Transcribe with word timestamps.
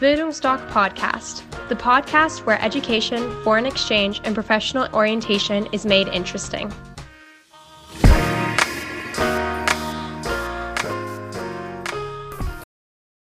Bildungsdoc 0.00 0.64
Podcast, 0.70 1.42
the 1.68 1.74
podcast 1.74 2.46
where 2.46 2.62
education, 2.62 3.18
foreign 3.42 3.66
exchange, 3.66 4.20
and 4.22 4.32
professional 4.32 4.86
orientation 4.94 5.66
is 5.72 5.84
made 5.84 6.06
interesting. 6.06 6.72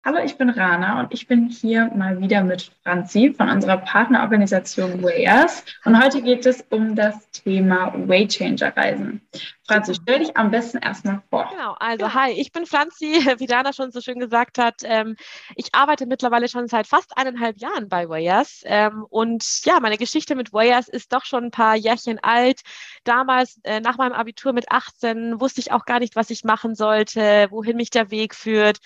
Hallo, 0.04 0.20
ich 0.26 0.38
bin 0.38 0.50
Rana 0.50 1.00
und 1.00 1.14
ich 1.14 1.26
bin 1.26 1.48
hier 1.48 1.90
mal 1.96 2.20
wieder 2.20 2.44
mit 2.44 2.70
Franzi 2.84 3.34
von 3.34 3.48
unserer 3.50 3.78
Partnerorganisation 3.78 5.02
Wayers. 5.02 5.64
Und 5.86 6.04
heute 6.04 6.22
geht 6.22 6.46
es 6.46 6.66
um 6.70 6.98
das 6.98 7.32
Thema 7.32 7.94
Waychanger 7.96 8.76
Reisen. 8.76 9.22
Franzi, 9.68 9.96
stell 9.96 10.20
dich 10.20 10.38
am 10.38 10.50
besten 10.50 10.78
erstmal 10.78 11.22
vor. 11.30 11.50
Genau, 11.52 11.76
also 11.80 12.14
hi, 12.14 12.32
ich 12.32 12.54
bin 12.54 12.66
Franzi, 12.66 13.06
wie 13.40 13.48
Dana 13.48 13.74
schon 13.74 13.92
so 13.92 14.00
schön 14.00 14.18
gesagt 14.18 14.58
hat. 14.58 14.76
Ähm, 14.84 15.18
ich 15.56 15.76
arbeite 15.76 16.06
mittlerweile 16.06 16.48
schon 16.48 16.68
seit 16.68 16.88
fast 16.88 17.18
eineinhalb 17.18 17.58
Jahren 17.58 17.90
bei 17.90 18.08
Wayers. 18.08 18.62
Ähm, 18.64 19.06
und 19.10 19.44
ja, 19.66 19.82
meine 19.82 19.98
Geschichte 19.98 20.36
mit 20.36 20.54
Wayers 20.54 20.88
ist 20.88 21.12
doch 21.12 21.26
schon 21.26 21.46
ein 21.46 21.52
paar 21.52 21.76
Jährchen 21.76 22.18
alt. 22.20 22.62
Damals, 23.04 23.60
äh, 23.64 23.82
nach 23.82 23.98
meinem 23.98 24.14
Abitur 24.14 24.54
mit 24.54 24.72
18, 24.72 25.42
wusste 25.42 25.60
ich 25.60 25.74
auch 25.74 25.84
gar 25.84 26.00
nicht, 26.00 26.16
was 26.16 26.30
ich 26.30 26.46
machen 26.46 26.74
sollte, 26.74 27.48
wohin 27.50 27.76
mich 27.76 27.90
der 27.90 28.10
Weg 28.10 28.36
führt. 28.36 28.78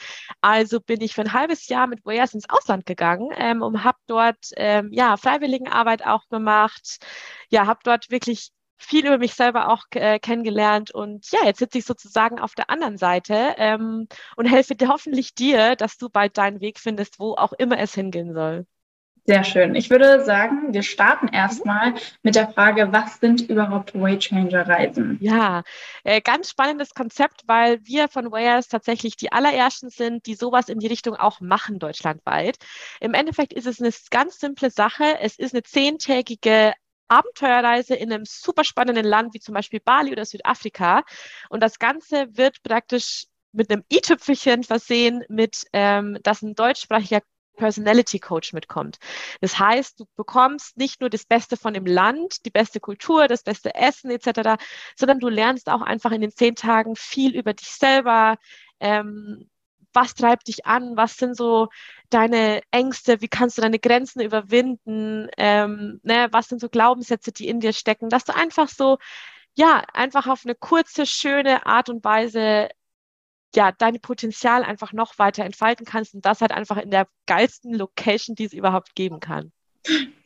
Also 0.42 0.80
bin 0.80 1.02
ich 1.02 1.14
für 1.14 1.22
ein 1.22 1.34
halbes 1.34 1.68
Jahr 1.68 1.86
mit 1.86 2.06
Wayers 2.06 2.34
ins 2.34 2.50
Ausland 2.50 2.88
gegangen 2.88 3.30
ähm, 3.38 3.62
und 3.62 3.84
habe 3.84 4.00
dort 4.08 4.50
ähm, 4.58 4.90
ja 4.92 5.16
Freiwilligenarbeit 5.18 6.06
auch 6.08 6.28
gemacht. 6.30 7.06
Ja, 7.50 7.68
habe 7.68 7.82
dort 7.84 8.10
wirklich 8.10 8.52
viel 8.82 9.06
über 9.06 9.18
mich 9.18 9.34
selber 9.34 9.70
auch 9.70 9.84
äh, 9.92 10.20
kennengelernt 10.20 10.92
und 10.92 11.32
ja, 11.32 11.40
jetzt 11.46 11.60
sitze 11.60 11.78
ich 11.78 11.86
sozusagen 11.86 12.40
auf 12.40 12.56
der 12.56 12.70
anderen 12.70 12.98
Seite 12.98 13.56
ähm, 13.58 14.08
und 14.36 14.46
helfe 14.46 14.76
dir 14.76 14.90
hoffentlich 14.90 15.34
dir, 15.36 15.76
dass 15.76 15.98
du 15.98 16.10
bald 16.10 16.38
deinen 16.38 16.62
Weg 16.62 16.80
findest, 16.80 17.20
wo 17.20 17.34
auch 17.36 17.54
immer 17.54 17.80
es 17.80 17.94
hingehen 17.94 18.34
soll. 18.34 18.66
Sehr 19.26 19.44
schön. 19.44 19.76
Ich 19.76 19.92
würde 19.92 20.26
sagen, 20.26 20.74
wir 20.74 20.82
starten 20.82 21.28
erstmal 21.28 21.94
mit 22.24 22.34
der 22.34 22.50
Frage, 22.50 22.92
was 22.92 23.20
sind 23.20 23.42
überhaupt 23.42 23.94
Waychanger-Reisen? 23.94 25.20
Ja, 25.22 25.62
äh, 26.04 26.22
ganz 26.22 26.50
spannendes 26.50 26.96
Konzept, 26.96 27.44
weil 27.46 27.86
wir 27.86 28.08
von 28.08 28.32
Wayers 28.32 28.68
tatsächlich 28.68 29.18
die 29.18 29.32
allerersten 29.32 29.92
sind, 29.92 30.26
die 30.26 30.34
sowas 30.34 30.70
in 30.70 30.80
die 30.80 30.88
Richtung 30.88 31.16
auch 31.16 31.40
machen 31.40 31.78
deutschlandweit. 31.78 32.58
Im 33.00 33.14
Endeffekt 33.14 33.54
ist 33.54 33.68
es 33.68 33.80
eine 33.80 33.92
ganz 34.10 34.40
simple 34.40 34.72
Sache. 34.72 35.20
Es 35.22 35.38
ist 35.38 35.54
eine 35.54 35.62
zehntägige 35.62 36.74
Abenteuerreise 37.12 37.96
in 37.96 38.12
einem 38.12 38.26
super 38.26 38.64
spannenden 38.64 39.06
Land 39.06 39.34
wie 39.34 39.40
zum 39.40 39.54
Beispiel 39.54 39.80
Bali 39.80 40.12
oder 40.12 40.26
Südafrika. 40.26 41.04
Und 41.50 41.62
das 41.62 41.78
Ganze 41.78 42.28
wird 42.38 42.64
praktisch 42.64 43.26
mit 43.52 43.70
einem 43.70 43.84
i-Tüpfelchen 43.92 44.64
versehen, 44.64 45.24
mit 45.28 45.66
ähm, 45.74 46.18
dass 46.24 46.42
ein 46.42 46.56
deutschsprachiger 46.56 47.22
Personality 47.58 48.20
Coach 48.20 48.54
mitkommt. 48.54 48.98
Das 49.42 49.60
heißt, 49.60 50.00
du 50.00 50.06
bekommst 50.16 50.78
nicht 50.78 51.02
nur 51.02 51.10
das 51.10 51.26
Beste 51.26 51.58
von 51.58 51.74
dem 51.74 51.86
Land, 51.86 52.46
die 52.46 52.50
beste 52.50 52.80
Kultur, 52.80 53.28
das 53.28 53.44
beste 53.44 53.76
Essen 53.76 54.10
etc., 54.10 54.58
sondern 54.96 55.20
du 55.20 55.30
lernst 55.30 55.70
auch 55.70 55.82
einfach 55.82 56.12
in 56.12 56.22
den 56.22 56.32
zehn 56.32 56.56
Tagen 56.56 56.96
viel 56.96 57.36
über 57.36 57.54
dich 57.54 57.68
selber. 57.68 58.38
Ähm, 58.80 59.50
was 59.94 60.16
treibt 60.16 60.48
dich 60.48 60.66
an? 60.66 60.98
Was 60.98 61.18
sind 61.18 61.36
so 61.36 61.70
deine 62.10 62.62
Ängste? 62.72 63.22
Wie 63.22 63.28
kannst 63.28 63.58
du 63.58 63.62
deine 63.62 63.80
Grenzen 63.80 64.22
überwinden? 64.22 65.30
Ähm, 65.38 66.00
ne? 66.04 66.28
Was 66.32 66.48
sind 66.48 66.62
so 66.62 66.70
Glaubenssätze, 66.70 67.32
die 67.32 67.48
in 67.48 67.60
dir 67.60 67.74
stecken? 67.74 68.10
Dass 68.10 68.26
du 68.26 68.36
einfach 68.36 68.70
so, 68.70 68.98
ja, 69.56 69.84
einfach 69.94 70.28
auf 70.28 70.42
eine 70.46 70.56
kurze, 70.56 71.06
schöne 71.06 71.66
Art 71.66 71.90
und 71.90 72.04
Weise 72.04 72.70
ja, 73.56 73.72
dein 73.72 74.00
Potenzial 74.00 74.64
einfach 74.64 74.94
noch 74.94 75.20
weiter 75.20 75.44
entfalten 75.44 75.86
kannst 75.86 76.14
und 76.14 76.26
das 76.26 76.42
halt 76.42 76.52
einfach 76.52 76.78
in 76.78 76.92
der 76.92 77.08
geilsten 77.26 77.74
Location, 77.74 78.36
die 78.36 78.46
es 78.46 78.54
überhaupt 78.54 78.96
geben 78.96 79.20
kann. 79.20 79.52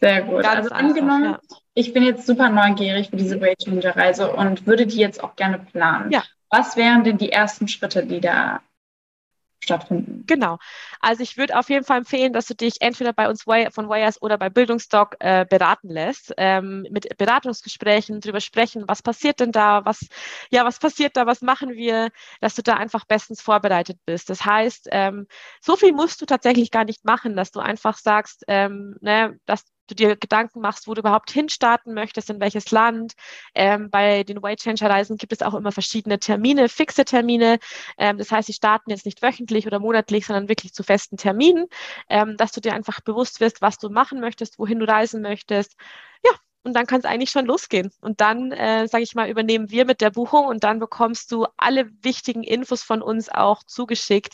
Sehr 0.01 0.23
gut. 0.23 0.43
Ganz 0.43 0.57
also 0.57 0.69
einfach, 0.69 0.89
angenommen, 0.89 1.23
ja. 1.23 1.39
ich 1.73 1.93
bin 1.93 2.03
jetzt 2.03 2.25
super 2.25 2.49
neugierig 2.49 3.09
für 3.09 3.15
diese 3.15 3.39
Weight 3.41 3.59
Changer 3.63 3.95
Reise 3.95 4.31
und 4.31 4.67
würde 4.67 4.85
die 4.85 4.97
jetzt 4.97 5.23
auch 5.23 5.35
gerne 5.35 5.59
planen. 5.59 6.11
Ja. 6.11 6.23
Was 6.49 6.75
wären 6.75 7.03
denn 7.03 7.17
die 7.17 7.31
ersten 7.31 7.67
Schritte, 7.67 8.05
die 8.05 8.19
da 8.19 8.61
stattfinden. 9.65 10.23
Genau. 10.27 10.57
Also 11.01 11.23
ich 11.23 11.37
würde 11.37 11.57
auf 11.57 11.69
jeden 11.69 11.83
Fall 11.85 11.99
empfehlen, 11.99 12.33
dass 12.33 12.47
du 12.47 12.55
dich 12.55 12.81
entweder 12.81 13.13
bei 13.13 13.29
uns 13.29 13.43
von 13.43 13.89
Wires 13.89 14.21
oder 14.21 14.37
bei 14.37 14.49
Bildungsdoc 14.49 15.15
äh, 15.19 15.45
beraten 15.47 15.89
lässt, 15.89 16.33
ähm, 16.37 16.87
mit 16.89 17.17
Beratungsgesprächen 17.17 18.21
drüber 18.21 18.39
sprechen, 18.39 18.85
was 18.87 19.01
passiert 19.01 19.39
denn 19.39 19.51
da, 19.51 19.85
was, 19.85 20.07
ja, 20.49 20.65
was 20.65 20.79
passiert 20.79 21.17
da, 21.17 21.25
was 21.25 21.41
machen 21.41 21.71
wir, 21.71 22.09
dass 22.39 22.55
du 22.55 22.63
da 22.63 22.75
einfach 22.75 23.05
bestens 23.05 23.41
vorbereitet 23.41 23.99
bist. 24.05 24.29
Das 24.29 24.45
heißt, 24.45 24.89
ähm, 24.91 25.27
so 25.61 25.75
viel 25.75 25.93
musst 25.93 26.21
du 26.21 26.25
tatsächlich 26.25 26.71
gar 26.71 26.85
nicht 26.85 27.05
machen, 27.05 27.35
dass 27.35 27.51
du 27.51 27.59
einfach 27.59 27.97
sagst, 27.97 28.45
ähm, 28.47 28.95
ne, 29.01 29.39
dass 29.45 29.63
du 29.87 29.95
dir 29.95 30.15
Gedanken 30.15 30.61
machst, 30.61 30.87
wo 30.87 30.93
du 30.93 30.99
überhaupt 31.01 31.31
hinstarten 31.31 31.93
möchtest, 31.93 32.29
in 32.29 32.39
welches 32.39 32.71
Land. 32.71 33.13
Ähm, 33.53 33.89
bei 33.89 34.23
den 34.23 34.41
Weight 34.41 34.59
Changer 34.61 34.89
Reisen 34.89 35.17
gibt 35.17 35.33
es 35.33 35.41
auch 35.41 35.53
immer 35.53 35.71
verschiedene 35.71 36.19
Termine, 36.19 36.69
fixe 36.69 37.05
Termine. 37.05 37.59
Ähm, 37.97 38.17
das 38.17 38.31
heißt, 38.31 38.47
sie 38.47 38.53
starten 38.53 38.89
jetzt 38.91 39.05
nicht 39.05 39.21
wöchentlich 39.21 39.67
oder 39.67 39.79
monatlich, 39.79 40.25
sondern 40.25 40.49
wirklich 40.49 40.73
zu 40.73 40.83
festen 40.83 41.17
Terminen, 41.17 41.67
ähm, 42.09 42.37
dass 42.37 42.51
du 42.51 42.61
dir 42.61 42.73
einfach 42.73 43.01
bewusst 43.01 43.39
wirst, 43.39 43.61
was 43.61 43.77
du 43.77 43.89
machen 43.89 44.19
möchtest, 44.19 44.59
wohin 44.59 44.79
du 44.79 44.87
reisen 44.87 45.21
möchtest. 45.21 45.75
Ja, 46.23 46.31
und 46.65 46.73
dann 46.73 46.87
kann 46.87 46.99
es 46.99 47.05
eigentlich 47.05 47.29
schon 47.29 47.45
losgehen. 47.45 47.91
Und 48.01 48.21
dann, 48.21 48.51
äh, 48.51 48.87
sage 48.87 49.03
ich 49.03 49.13
mal, 49.13 49.29
übernehmen 49.29 49.69
wir 49.69 49.85
mit 49.85 50.01
der 50.01 50.09
Buchung 50.09 50.47
und 50.47 50.63
dann 50.63 50.79
bekommst 50.79 51.31
du 51.31 51.45
alle 51.57 51.89
wichtigen 52.01 52.41
Infos 52.43 52.81
von 52.81 53.03
uns 53.03 53.29
auch 53.29 53.63
zugeschickt. 53.63 54.33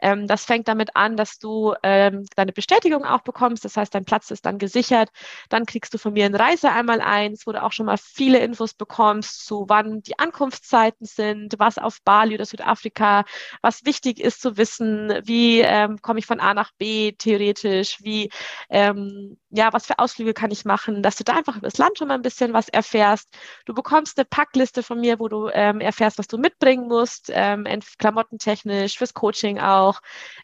Ähm, 0.00 0.28
das 0.28 0.44
fängt 0.44 0.68
damit 0.68 0.94
an, 0.94 1.16
dass 1.16 1.38
du 1.38 1.74
ähm, 1.82 2.24
deine 2.36 2.52
Bestätigung 2.52 3.04
auch 3.04 3.22
bekommst. 3.22 3.64
Das 3.64 3.76
heißt, 3.76 3.94
dein 3.94 4.04
Platz 4.04 4.30
ist 4.30 4.46
dann 4.46 4.58
gesichert. 4.58 5.10
Dann 5.48 5.66
kriegst 5.66 5.92
du 5.92 5.98
von 5.98 6.12
mir 6.12 6.24
ein 6.26 6.36
Reise 6.36 6.70
einmal 6.70 7.00
eins, 7.00 7.46
wo 7.46 7.52
du 7.52 7.62
auch 7.62 7.72
schon 7.72 7.86
mal 7.86 7.98
viele 7.98 8.38
Infos 8.38 8.74
bekommst, 8.74 9.44
zu 9.44 9.64
wann 9.68 10.02
die 10.02 10.18
Ankunftszeiten 10.20 11.04
sind, 11.06 11.54
was 11.58 11.78
auf 11.78 11.98
Bali 12.04 12.34
oder 12.36 12.46
Südafrika, 12.46 13.24
was 13.60 13.84
wichtig 13.84 14.20
ist 14.20 14.40
zu 14.40 14.56
wissen, 14.56 15.12
wie 15.24 15.60
ähm, 15.60 16.00
komme 16.00 16.20
ich 16.20 16.26
von 16.26 16.38
A 16.38 16.54
nach 16.54 16.70
B 16.78 17.12
theoretisch, 17.12 17.98
wie, 18.02 18.30
ähm, 18.70 19.36
ja, 19.54 19.72
was 19.72 19.86
für 19.86 19.98
Ausflüge 19.98 20.32
kann 20.32 20.50
ich 20.50 20.64
machen, 20.64 21.02
dass 21.02 21.16
du 21.16 21.24
da 21.24 21.34
einfach 21.34 21.60
das 21.60 21.76
Land 21.76 21.98
schon 21.98 22.08
mal 22.08 22.14
ein 22.14 22.22
bisschen 22.22 22.54
was 22.54 22.68
erfährst. 22.68 23.28
Du 23.66 23.74
bekommst 23.74 24.18
eine 24.18 24.24
Packliste 24.24 24.82
von 24.82 24.98
mir, 25.00 25.18
wo 25.20 25.28
du 25.28 25.50
ähm, 25.52 25.80
erfährst, 25.80 26.18
was 26.18 26.26
du 26.26 26.38
mitbringen 26.38 26.88
musst, 26.88 27.30
ähm, 27.32 27.66
klamottentechnisch, 27.98 28.96
fürs 28.96 29.12
Coaching 29.12 29.60
auch, 29.60 30.00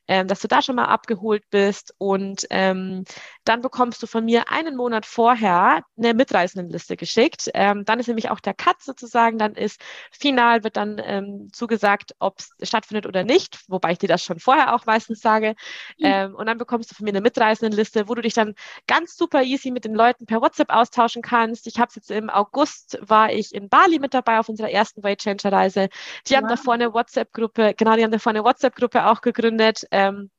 ähm, 0.09 0.29
dass 0.29 0.41
du 0.41 0.49
da 0.49 0.61
schon 0.61 0.77
mal 0.77 0.85
abgeholt 0.87 1.45
bist. 1.51 1.95
Und 1.97 2.47
ähm, 2.51 3.05
dann 3.49 3.63
bekommst 3.63 4.03
du 4.03 4.07
von 4.07 4.27
mir 4.27 4.51
einen 4.51 4.77
Monat 4.77 5.07
vorher 5.07 5.83
eine 5.97 6.13
Mitreisendenliste 6.13 6.97
geschickt. 6.97 7.51
Ähm, 7.55 7.87
dann 7.87 7.99
ist 7.99 8.07
nämlich 8.07 8.31
auch 8.31 8.41
der 8.41 8.53
Cut 8.53 8.83
sozusagen, 8.83 9.39
dann 9.39 9.55
ist 9.55 9.81
final, 10.11 10.65
wird 10.65 10.77
dann 10.77 11.01
ähm, 11.03 11.49
zugesagt, 11.53 12.15
ob 12.19 12.39
es 12.39 12.69
stattfindet 12.69 13.07
oder 13.07 13.25
nicht, 13.25 13.59
wobei 13.69 13.93
ich 13.93 13.99
dir 13.99 14.09
das 14.09 14.23
schon 14.23 14.39
vorher 14.39 14.75
auch 14.75 14.85
meistens 14.85 15.21
sage. 15.21 15.55
Mhm. 15.99 16.35
und 16.35 16.47
dann 16.47 16.59
bekommst 16.59 16.91
du 16.91 16.95
von 16.95 17.05
mir 17.05 17.11
eine 17.11 17.21
Mitreisendenliste, 17.21 18.09
wo 18.09 18.15
du 18.15 18.23
dich 18.23 18.35
dann 18.35 18.55
ganz 18.87 19.17
super 19.17 19.43
easy 19.43 19.71
mit 19.71 19.85
den 19.85 19.95
Leuten 19.95 20.27
per 20.27 20.43
WhatsApp 20.43 20.71
austauschen 20.71 21.23
kannst. 21.23 21.67
Ich 21.67 21.79
habe 21.79 21.91
jetzt 21.95 22.11
im 22.11 22.29
August 22.31 22.99
war 23.01 23.33
ich 23.33 23.55
in 23.55 23.69
Bali 23.69 23.99
mit 23.99 24.15
dabei 24.15 24.39
auf 24.39 24.49
unserer 24.49 24.71
ersten 24.71 25.03
Weight 25.03 25.21
Changer 25.23 25.53
Reise. 25.53 25.89
Die 26.27 26.33
wow. 26.33 26.39
haben 26.39 26.49
davor 26.49 26.75
eine 26.75 26.93
WhatsApp-Gruppe, 26.93 27.75
genau, 27.77 27.97
die 27.97 28.05
haben 28.05 28.11
davor 28.11 28.31
eine 28.31 28.45
WhatsApp-Gruppe 28.45 29.07
auch 29.07 29.21
gegründet. 29.21 29.85
Ähm, 29.91 30.31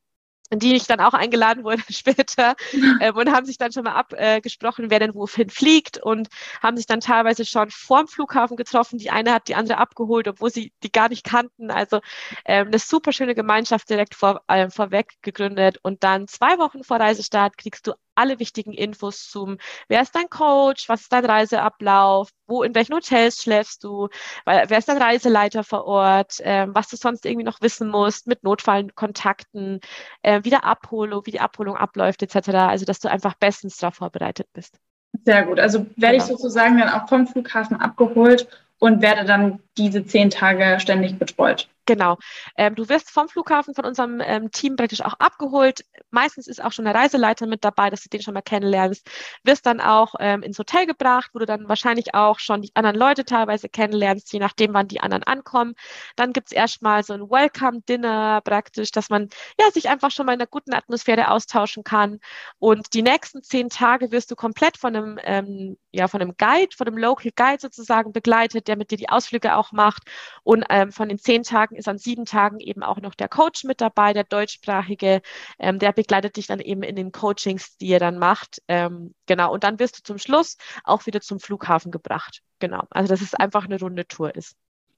in 0.50 0.60
die 0.60 0.76
ich 0.76 0.88
dann 0.88 1.00
auch 1.00 1.14
eingeladen 1.14 1.64
wurde 1.64 1.84
später 1.90 2.56
äh, 3.00 3.12
und 3.12 3.32
haben 3.32 3.46
sich 3.46 3.58
dann 3.58 3.72
schon 3.72 3.84
mal 3.84 3.94
abgesprochen, 3.94 4.86
äh, 4.86 4.90
wer 4.90 5.00
denn 5.00 5.16
wohin 5.16 5.50
fliegt 5.50 5.98
und 5.98 6.30
haben 6.62 6.78
sich 6.78 6.86
dann 6.86 7.00
teilweise 7.00 7.46
schon 7.46 7.70
vorm 7.70 8.08
Flughafen 8.08 8.58
getroffen. 8.58 8.98
Die 8.98 9.12
eine 9.12 9.34
hat 9.34 9.48
die 9.48 9.56
andere 9.56 9.78
abgeholt, 9.78 10.28
obwohl 10.28 10.52
sie 10.52 10.74
die 10.84 10.92
gar 10.92 11.10
nicht 11.10 11.24
kannten. 11.24 11.72
Also 11.72 12.00
ähm, 12.46 12.68
eine 12.68 12.80
super 12.80 13.12
schöne 13.12 13.36
Gemeinschaft 13.36 13.90
direkt 13.90 14.16
vor, 14.16 14.42
äh, 14.48 14.70
vorweg 14.70 15.14
gegründet 15.22 15.80
und 15.84 16.04
dann 16.04 16.28
zwei 16.28 16.58
Wochen 16.58 16.84
vor 16.84 17.00
Reisestart 17.00 17.58
kriegst 17.58 17.88
du 17.88 17.94
alle 18.20 18.40
wichtigen 18.40 18.74
Infos 18.74 19.30
zum, 19.30 19.58
wer 19.88 20.02
ist 20.02 20.14
dein 20.14 20.30
Coach, 20.30 20.90
was 20.90 21.02
ist 21.02 21.14
dein 21.14 21.26
Reiseablauf, 21.26 22.30
wo, 22.48 22.64
in 22.64 22.76
welchen 22.76 22.94
Hotels 22.94 23.42
schläfst 23.42 23.84
du, 23.84 24.10
wer 24.46 24.78
ist 24.78 24.90
dein 24.90 25.02
Reiseleiter 25.02 25.64
vor 25.64 25.86
Ort, 25.86 26.36
ähm, 26.42 26.76
was 26.76 26.90
du 26.90 26.98
sonst 26.98 27.26
irgendwie 27.26 27.46
noch 27.46 27.62
wissen 27.62 27.90
musst 27.90 28.28
mit 28.28 28.44
Notfallkontakten, 28.44 29.80
äh, 30.22 30.42
wie 30.44 30.50
der 30.50 30.66
Abholung, 30.66 31.26
wie 31.26 31.32
die 31.32 31.40
Abholung 31.40 31.78
abläuft, 31.78 32.22
etc. 32.22 32.50
Also, 32.50 32.86
dass 32.86 33.00
du 33.00 33.10
einfach 33.10 33.36
bestens 33.36 33.78
darauf 33.78 33.96
vorbereitet 33.96 34.48
bist. 34.54 34.78
Sehr 35.26 35.46
gut. 35.46 35.60
Also 35.60 35.86
werde 35.96 36.18
genau. 36.18 36.24
ich 36.24 36.24
sozusagen 36.24 36.78
dann 36.78 36.90
auch 36.90 37.08
vom 37.08 37.26
Flughafen 37.26 37.78
abgeholt 37.78 38.48
und 38.80 39.02
werde 39.02 39.26
dann 39.26 39.60
diese 39.78 40.06
zehn 40.06 40.30
Tage 40.30 40.80
ständig 40.80 41.18
betreut. 41.18 41.70
Genau. 41.90 42.20
Ähm, 42.56 42.76
du 42.76 42.88
wirst 42.88 43.10
vom 43.10 43.28
Flughafen 43.30 43.74
von 43.74 43.84
unserem 43.84 44.22
ähm, 44.24 44.52
Team 44.52 44.76
praktisch 44.76 45.02
auch 45.02 45.16
abgeholt. 45.16 45.84
Meistens 46.12 46.46
ist 46.46 46.64
auch 46.64 46.72
schon 46.72 46.86
der 46.86 46.94
Reiseleiter 46.94 47.48
mit 47.48 47.64
dabei, 47.66 47.90
dass 47.90 48.04
du 48.04 48.10
den 48.10 48.22
schon 48.22 48.36
mal 48.36 48.44
kennenlernst. 48.44 49.10
Wirst 49.44 49.66
dann 49.66 49.82
auch 49.82 50.14
ähm, 50.20 50.44
ins 50.44 50.60
Hotel 50.60 50.86
gebracht, 50.86 51.32
wo 51.34 51.40
du 51.40 51.48
dann 51.48 51.68
wahrscheinlich 51.68 52.14
auch 52.14 52.38
schon 52.38 52.62
die 52.62 52.70
anderen 52.76 52.96
Leute 52.96 53.26
teilweise 53.26 53.70
kennenlernst, 53.70 54.32
je 54.32 54.38
nachdem, 54.38 54.76
wann 54.76 54.88
die 54.88 55.02
anderen 55.02 55.24
ankommen. 55.24 55.74
Dann 56.16 56.32
gibt 56.32 56.50
es 56.50 56.52
erstmal 56.52 57.04
so 57.04 57.14
ein 57.14 57.22
Welcome-Dinner 57.22 58.42
praktisch, 58.42 58.92
dass 58.92 59.10
man 59.10 59.30
ja 59.60 59.72
sich 59.72 59.90
einfach 59.90 60.12
schon 60.12 60.28
mal 60.28 60.34
in 60.34 60.42
einer 60.42 60.46
guten 60.48 60.76
Atmosphäre 60.76 61.32
austauschen 61.32 61.84
kann. 61.84 62.20
Und 62.60 62.94
die 62.94 63.02
nächsten 63.02 63.42
zehn 63.42 63.70
Tage 63.70 64.12
wirst 64.12 64.30
du 64.30 64.36
komplett 64.36 64.78
von 64.78 64.96
einem, 64.96 65.20
ähm, 65.24 65.78
ja, 65.92 66.08
von 66.08 66.22
einem 66.22 66.36
Guide, 66.38 66.76
von 66.76 66.88
einem 66.88 66.98
Local 66.98 67.32
Guide 67.36 67.60
sozusagen 67.60 68.12
begleitet, 68.12 68.68
der 68.68 68.78
mit 68.78 68.92
dir 68.92 68.98
die 68.98 69.10
Ausflüge 69.10 69.56
auch 69.56 69.72
macht. 69.72 70.04
Und 70.44 70.66
ähm, 70.70 70.92
von 70.92 71.10
den 71.10 71.18
zehn 71.18 71.44
Tagen 71.44 71.76
ist 71.76 71.88
an 71.88 71.98
sieben 71.98 72.26
Tagen 72.26 72.60
eben 72.60 72.84
auch 72.84 73.02
noch 73.02 73.16
der 73.16 73.28
Coach 73.28 73.64
mit 73.64 73.82
dabei, 73.82 74.14
der 74.14 74.24
deutschsprachige, 74.24 75.22
ähm, 75.58 75.80
der 75.80 75.92
begleitet 75.92 76.38
dich 76.38 76.48
dann 76.48 76.60
eben 76.60 76.84
in 76.84 76.96
den 76.96 77.12
Coachings, 77.12 77.78
die 77.78 77.90
er 77.90 78.00
dann 78.00 78.20
macht. 78.20 78.62
Ähm, 78.68 79.14
genau. 79.26 79.52
Und 79.54 79.64
dann 79.64 79.80
wirst 79.80 80.00
du 80.00 80.04
zum 80.04 80.18
Schluss 80.18 80.58
auch 80.84 81.06
wieder 81.06 81.22
zum 81.22 81.40
Flughafen 81.40 81.92
gebracht. 81.92 82.42
Genau. 82.60 82.84
Also, 82.90 83.10
dass 83.10 83.22
es 83.22 83.34
einfach 83.34 83.66
eine 83.66 83.80
runde 83.80 84.08
Tour 84.08 84.36
ist. 84.36 84.56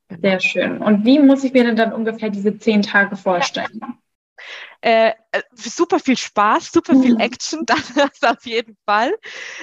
Genau. 0.09 0.21
Sehr 0.21 0.39
schön. 0.39 0.77
Und 0.79 1.05
wie 1.05 1.19
muss 1.19 1.43
ich 1.43 1.53
mir 1.53 1.63
denn 1.63 1.75
dann 1.75 1.93
ungefähr 1.93 2.29
diese 2.29 2.57
zehn 2.57 2.81
Tage 2.81 3.15
vorstellen? 3.15 3.79
Ja. 3.81 3.97
Äh, 4.83 5.11
äh, 5.31 5.43
super 5.53 5.99
viel 5.99 6.17
Spaß, 6.17 6.71
super 6.71 6.93
viel 6.99 7.13
mhm. 7.13 7.19
Action, 7.19 7.65
das 7.67 8.23
auf 8.23 8.45
jeden 8.47 8.75
Fall. 8.85 9.13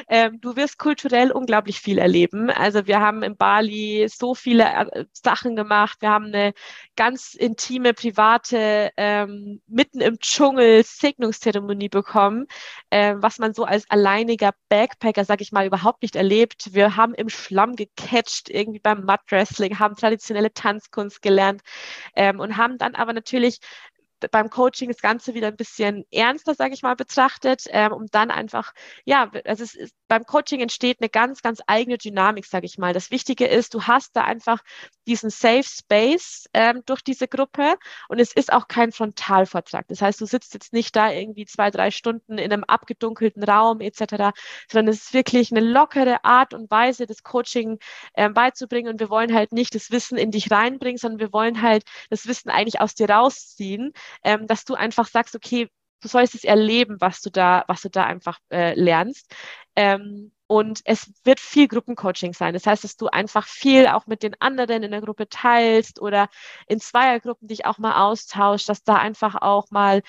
Ähm, 0.09 0.41
du 0.41 0.55
wirst 0.55 0.79
kulturell 0.79 1.33
unglaublich 1.33 1.81
viel 1.81 1.99
erleben. 1.99 2.51
Also 2.51 2.87
wir 2.87 3.01
haben 3.01 3.25
in 3.25 3.37
Bali 3.37 4.07
so 4.09 4.37
viele 4.37 4.65
äh, 4.65 5.05
Sachen 5.13 5.57
gemacht. 5.57 5.99
Wir 6.01 6.11
haben 6.11 6.27
eine 6.27 6.55
ganz 6.95 7.35
intime, 7.35 7.95
private, 7.95 8.93
ähm, 8.97 9.61
mitten 9.67 10.01
im 10.01 10.21
Dschungel 10.21 10.85
Segnungszeremonie 10.85 11.89
bekommen, 11.89 12.47
äh, 12.91 13.17
was 13.19 13.41
man 13.41 13.55
so 13.55 13.65
als 13.65 13.91
alleiniger 13.91 14.53
Backpacker, 14.69 15.25
sag 15.25 15.41
ich 15.41 15.51
mal, 15.51 15.67
überhaupt 15.67 16.03
nicht 16.03 16.15
erlebt. 16.15 16.75
Wir 16.75 16.95
haben 16.95 17.15
im 17.15 17.29
Schlamm 17.29 17.75
gecatcht, 17.75 18.51
irgendwie 18.51 18.79
beim 18.79 19.05
Mud 19.05 19.21
Wrestling, 19.31 19.81
haben 19.81 19.97
traditionelle 19.97 20.53
Tanzkunst 20.55 21.23
gelernt 21.23 21.63
ähm, 22.15 22.39
und 22.39 22.57
haben 22.57 22.79
dann 22.79 22.95
aber 22.95 23.13
natürlich 23.13 23.59
beim 24.31 24.51
Coaching 24.51 24.89
das 24.89 25.01
Ganze 25.01 25.35
wieder 25.35 25.49
ein 25.49 25.57
bisschen 25.57 26.05
ernster, 26.11 26.55
sage 26.55 26.75
ich 26.75 26.83
mal, 26.83 26.95
betrachtet, 26.97 27.65
ähm, 27.69 27.93
um 27.93 28.07
dann 28.07 28.31
einfach, 28.31 28.73
ja, 29.05 29.31
also 29.45 29.65
es 29.65 29.75
ist, 29.75 29.95
beim 30.09 30.25
Coaching 30.25 30.61
entsteht 30.61 31.01
eine 31.01 31.09
ganz, 31.09 31.43
ganz 31.43 31.61
eigene 31.67 31.99
Dynamik, 31.99 32.47
sage 32.47 32.67
ich 32.67 32.79
mal. 32.79 32.93
Das 32.93 33.11
Wichtige 33.11 33.47
ist, 33.47 33.75
du 33.75 33.83
hast 33.85 34.17
da 34.17 34.25
einfach 34.25 34.63
diesen 35.07 35.31
Safe 35.31 35.65
Space 35.65 36.47
ähm, 36.55 36.83
durch 36.87 37.03
diese 37.03 37.29
Gruppe 37.29 37.77
und 38.09 38.19
es 38.19 38.33
ist 38.33 38.53
auch 38.53 38.69
kein 38.69 38.93
Frontalvortrag. 38.93 39.87
Das 39.89 40.03
heißt, 40.03 40.21
du 40.21 40.27
sitzt 40.27 40.55
jetzt 40.55 40.73
nicht 40.73 40.97
da 40.97 41.11
irgendwie 41.11 41.47
zwei, 41.47 41.71
drei 41.71 41.91
Stunden 41.91 42.39
in 42.39 42.53
einem 42.53 42.65
abgedunkelten 42.65 43.45
Raum 43.45 43.81
etc., 43.81 44.33
sondern 44.71 44.89
es 44.95 45.05
ist 45.05 45.15
wirklich 45.15 45.51
eine 45.53 45.61
lockere 45.61 46.25
Art 46.25 46.55
und 46.55 46.71
Weise, 46.71 47.07
das 47.07 47.23
Coaching 47.23 47.79
ähm, 48.15 48.35
beizubringen 48.35 48.93
und 48.93 49.01
wir 49.01 49.11
wollen 49.11 49.35
halt 49.35 49.53
nicht 49.53 49.75
das 49.75 49.91
Wissen 49.91 50.19
in 50.19 50.31
dich 50.31 50.51
reinbringen, 50.51 50.99
sondern 50.99 51.21
wir 51.21 51.33
wollen 51.33 51.63
halt 51.63 51.85
das 52.11 52.27
Wissen 52.27 52.51
eigentlich 52.51 52.81
aus 52.81 52.95
dir 52.95 53.09
rausziehen 53.11 53.93
ähm, 54.25 54.47
dass 54.47 54.65
du 54.65 54.75
einfach 54.75 55.07
sagst, 55.07 55.35
okay, 55.35 55.69
du 56.01 56.09
sollst 56.09 56.35
es 56.35 56.45
erleben, 56.45 56.97
was 57.01 57.21
du 57.21 57.31
da, 57.31 57.65
was 57.69 57.83
du 57.83 57.91
da 57.91 58.05
einfach 58.05 58.39
äh, 58.51 58.75
lernst. 58.75 59.35
Ähm, 59.77 60.33
und 60.47 60.81
es 60.85 61.13
wird 61.25 61.41
viel 61.41 61.69
Gruppencoaching 61.69 62.33
sein. 62.33 62.55
Das 62.55 62.67
heißt, 62.67 62.83
dass 62.83 62.97
du 62.97 63.09
einfach 63.09 63.47
viel 63.47 63.87
auch 63.87 64.07
mit 64.07 64.23
den 64.23 64.35
anderen 64.41 64.83
in 64.83 64.91
der 64.91 65.03
Gruppe 65.03 65.29
teilst 65.29 66.01
oder 66.01 66.29
in 66.67 66.81
Zweiergruppen 66.81 67.49
dich 67.49 67.67
auch 67.67 67.79
mal 67.79 68.03
austauschst, 68.03 68.69
dass 68.69 68.83
da 68.83 68.97
einfach 68.97 69.35
auch 69.35 69.71
mal 69.71 70.03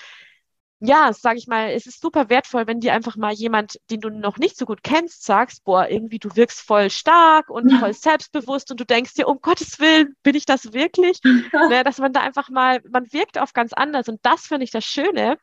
ja, 0.81 1.11
sage 1.11 1.37
ich 1.37 1.47
mal, 1.47 1.71
es 1.71 1.85
ist 1.87 2.01
super 2.01 2.29
wertvoll, 2.29 2.65
wenn 2.65 2.79
dir 2.79 2.93
einfach 2.93 3.17
mal 3.17 3.33
jemand, 3.33 3.79
den 3.89 3.99
du 3.99 4.09
noch 4.09 4.37
nicht 4.37 4.57
so 4.57 4.65
gut 4.65 4.81
kennst, 4.81 5.25
sagst, 5.25 5.65
boah, 5.65 5.89
irgendwie 5.89 6.19
du 6.19 6.33
wirkst 6.35 6.61
voll 6.61 6.89
stark 6.89 7.49
und 7.49 7.69
voll 7.79 7.93
selbstbewusst 7.93 8.71
und 8.71 8.79
du 8.79 8.85
denkst 8.85 9.13
dir, 9.15 9.27
um 9.27 9.41
Gottes 9.41 9.79
Willen, 9.79 10.15
bin 10.23 10.35
ich 10.35 10.45
das 10.45 10.71
wirklich? 10.71 11.19
ne, 11.69 11.83
dass 11.83 11.97
man 11.97 12.13
da 12.13 12.21
einfach 12.21 12.49
mal, 12.49 12.81
man 12.89 13.11
wirkt 13.11 13.37
auf 13.37 13.51
ganz 13.51 13.73
anders 13.73 14.07
und 14.07 14.19
das 14.23 14.47
finde 14.47 14.63
ich 14.63 14.71
das 14.71 14.85
Schöne. 14.85 15.37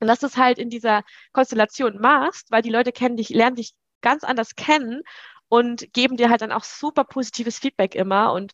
Und 0.00 0.06
dass 0.06 0.20
du 0.20 0.26
es 0.26 0.36
halt 0.36 0.58
in 0.58 0.70
dieser 0.70 1.02
Konstellation 1.32 1.98
machst, 2.00 2.50
weil 2.50 2.62
die 2.62 2.70
Leute 2.70 2.92
kennen 2.92 3.16
dich, 3.16 3.30
lernen 3.30 3.56
dich 3.56 3.72
ganz 4.00 4.24
anders 4.24 4.54
kennen 4.54 5.02
und 5.48 5.92
geben 5.92 6.16
dir 6.16 6.30
halt 6.30 6.42
dann 6.42 6.52
auch 6.52 6.64
super 6.64 7.04
positives 7.04 7.58
Feedback 7.58 7.94
immer 7.94 8.32
und 8.32 8.52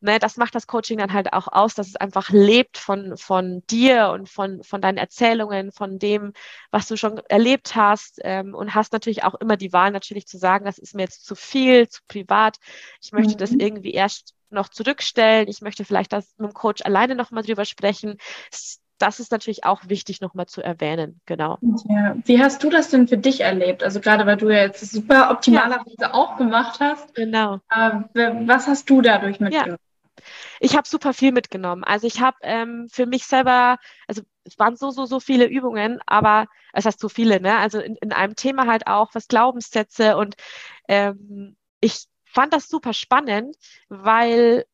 ne, 0.00 0.18
das 0.18 0.36
macht 0.36 0.54
das 0.54 0.66
Coaching 0.66 0.98
dann 0.98 1.12
halt 1.12 1.32
auch 1.32 1.48
aus, 1.48 1.74
dass 1.74 1.88
es 1.88 1.96
einfach 1.96 2.30
lebt 2.30 2.78
von, 2.78 3.16
von 3.16 3.62
dir 3.68 4.10
und 4.10 4.28
von, 4.28 4.62
von 4.62 4.80
deinen 4.80 4.98
Erzählungen, 4.98 5.72
von 5.72 5.98
dem, 5.98 6.32
was 6.70 6.88
du 6.88 6.96
schon 6.96 7.18
erlebt 7.28 7.74
hast 7.74 8.20
ähm, 8.22 8.54
und 8.54 8.74
hast 8.74 8.92
natürlich 8.92 9.24
auch 9.24 9.34
immer 9.34 9.56
die 9.56 9.72
Wahl 9.72 9.90
natürlich 9.90 10.26
zu 10.26 10.38
sagen, 10.38 10.64
das 10.64 10.78
ist 10.78 10.94
mir 10.94 11.02
jetzt 11.02 11.24
zu 11.24 11.34
viel, 11.34 11.88
zu 11.88 12.00
privat, 12.08 12.58
ich 13.02 13.12
möchte 13.12 13.34
mhm. 13.34 13.38
das 13.38 13.50
irgendwie 13.52 13.92
erst 13.92 14.34
noch 14.50 14.68
zurückstellen, 14.68 15.48
ich 15.48 15.60
möchte 15.60 15.84
vielleicht 15.84 16.12
das 16.12 16.32
mit 16.38 16.50
dem 16.50 16.54
Coach 16.54 16.82
alleine 16.82 17.14
nochmal 17.14 17.42
drüber 17.42 17.64
sprechen. 17.64 18.16
Das 18.98 19.20
ist 19.20 19.32
natürlich 19.32 19.64
auch 19.64 19.82
wichtig 19.88 20.20
nochmal 20.20 20.46
zu 20.46 20.62
erwähnen, 20.62 21.20
genau. 21.26 21.58
Ja. 21.88 22.16
Wie 22.24 22.42
hast 22.42 22.62
du 22.64 22.70
das 22.70 22.90
denn 22.90 23.08
für 23.08 23.18
dich 23.18 23.40
erlebt? 23.40 23.82
Also 23.82 24.00
gerade 24.00 24.26
weil 24.26 24.36
du 24.36 24.50
ja 24.50 24.62
jetzt 24.62 24.80
super 24.90 25.30
optimalerweise 25.30 25.96
ja. 26.00 26.14
auch 26.14 26.36
gemacht 26.36 26.80
hast. 26.80 27.14
Genau. 27.14 27.60
Äh, 27.70 27.92
was 28.46 28.66
hast 28.66 28.90
du 28.90 29.00
dadurch 29.00 29.40
mitgenommen? 29.40 29.78
Ja. 29.78 30.22
Ich 30.60 30.76
habe 30.76 30.88
super 30.88 31.14
viel 31.14 31.32
mitgenommen. 31.32 31.84
Also 31.84 32.06
ich 32.06 32.20
habe 32.20 32.36
ähm, 32.42 32.88
für 32.90 33.06
mich 33.06 33.24
selber, 33.24 33.78
also 34.06 34.22
es 34.44 34.58
waren 34.58 34.76
so, 34.76 34.90
so, 34.90 35.04
so 35.04 35.20
viele 35.20 35.46
Übungen, 35.46 36.00
aber 36.06 36.46
es 36.72 36.84
heißt 36.84 37.00
so 37.00 37.08
viele, 37.08 37.40
ne? 37.40 37.56
Also 37.58 37.78
in, 37.78 37.96
in 37.96 38.12
einem 38.12 38.34
Thema 38.34 38.66
halt 38.66 38.86
auch, 38.86 39.14
was 39.14 39.28
Glaubenssätze 39.28 40.16
und 40.16 40.36
ähm, 40.88 41.56
ich 41.80 42.06
fand 42.24 42.52
das 42.52 42.68
super 42.68 42.92
spannend, 42.92 43.56
weil 43.88 44.64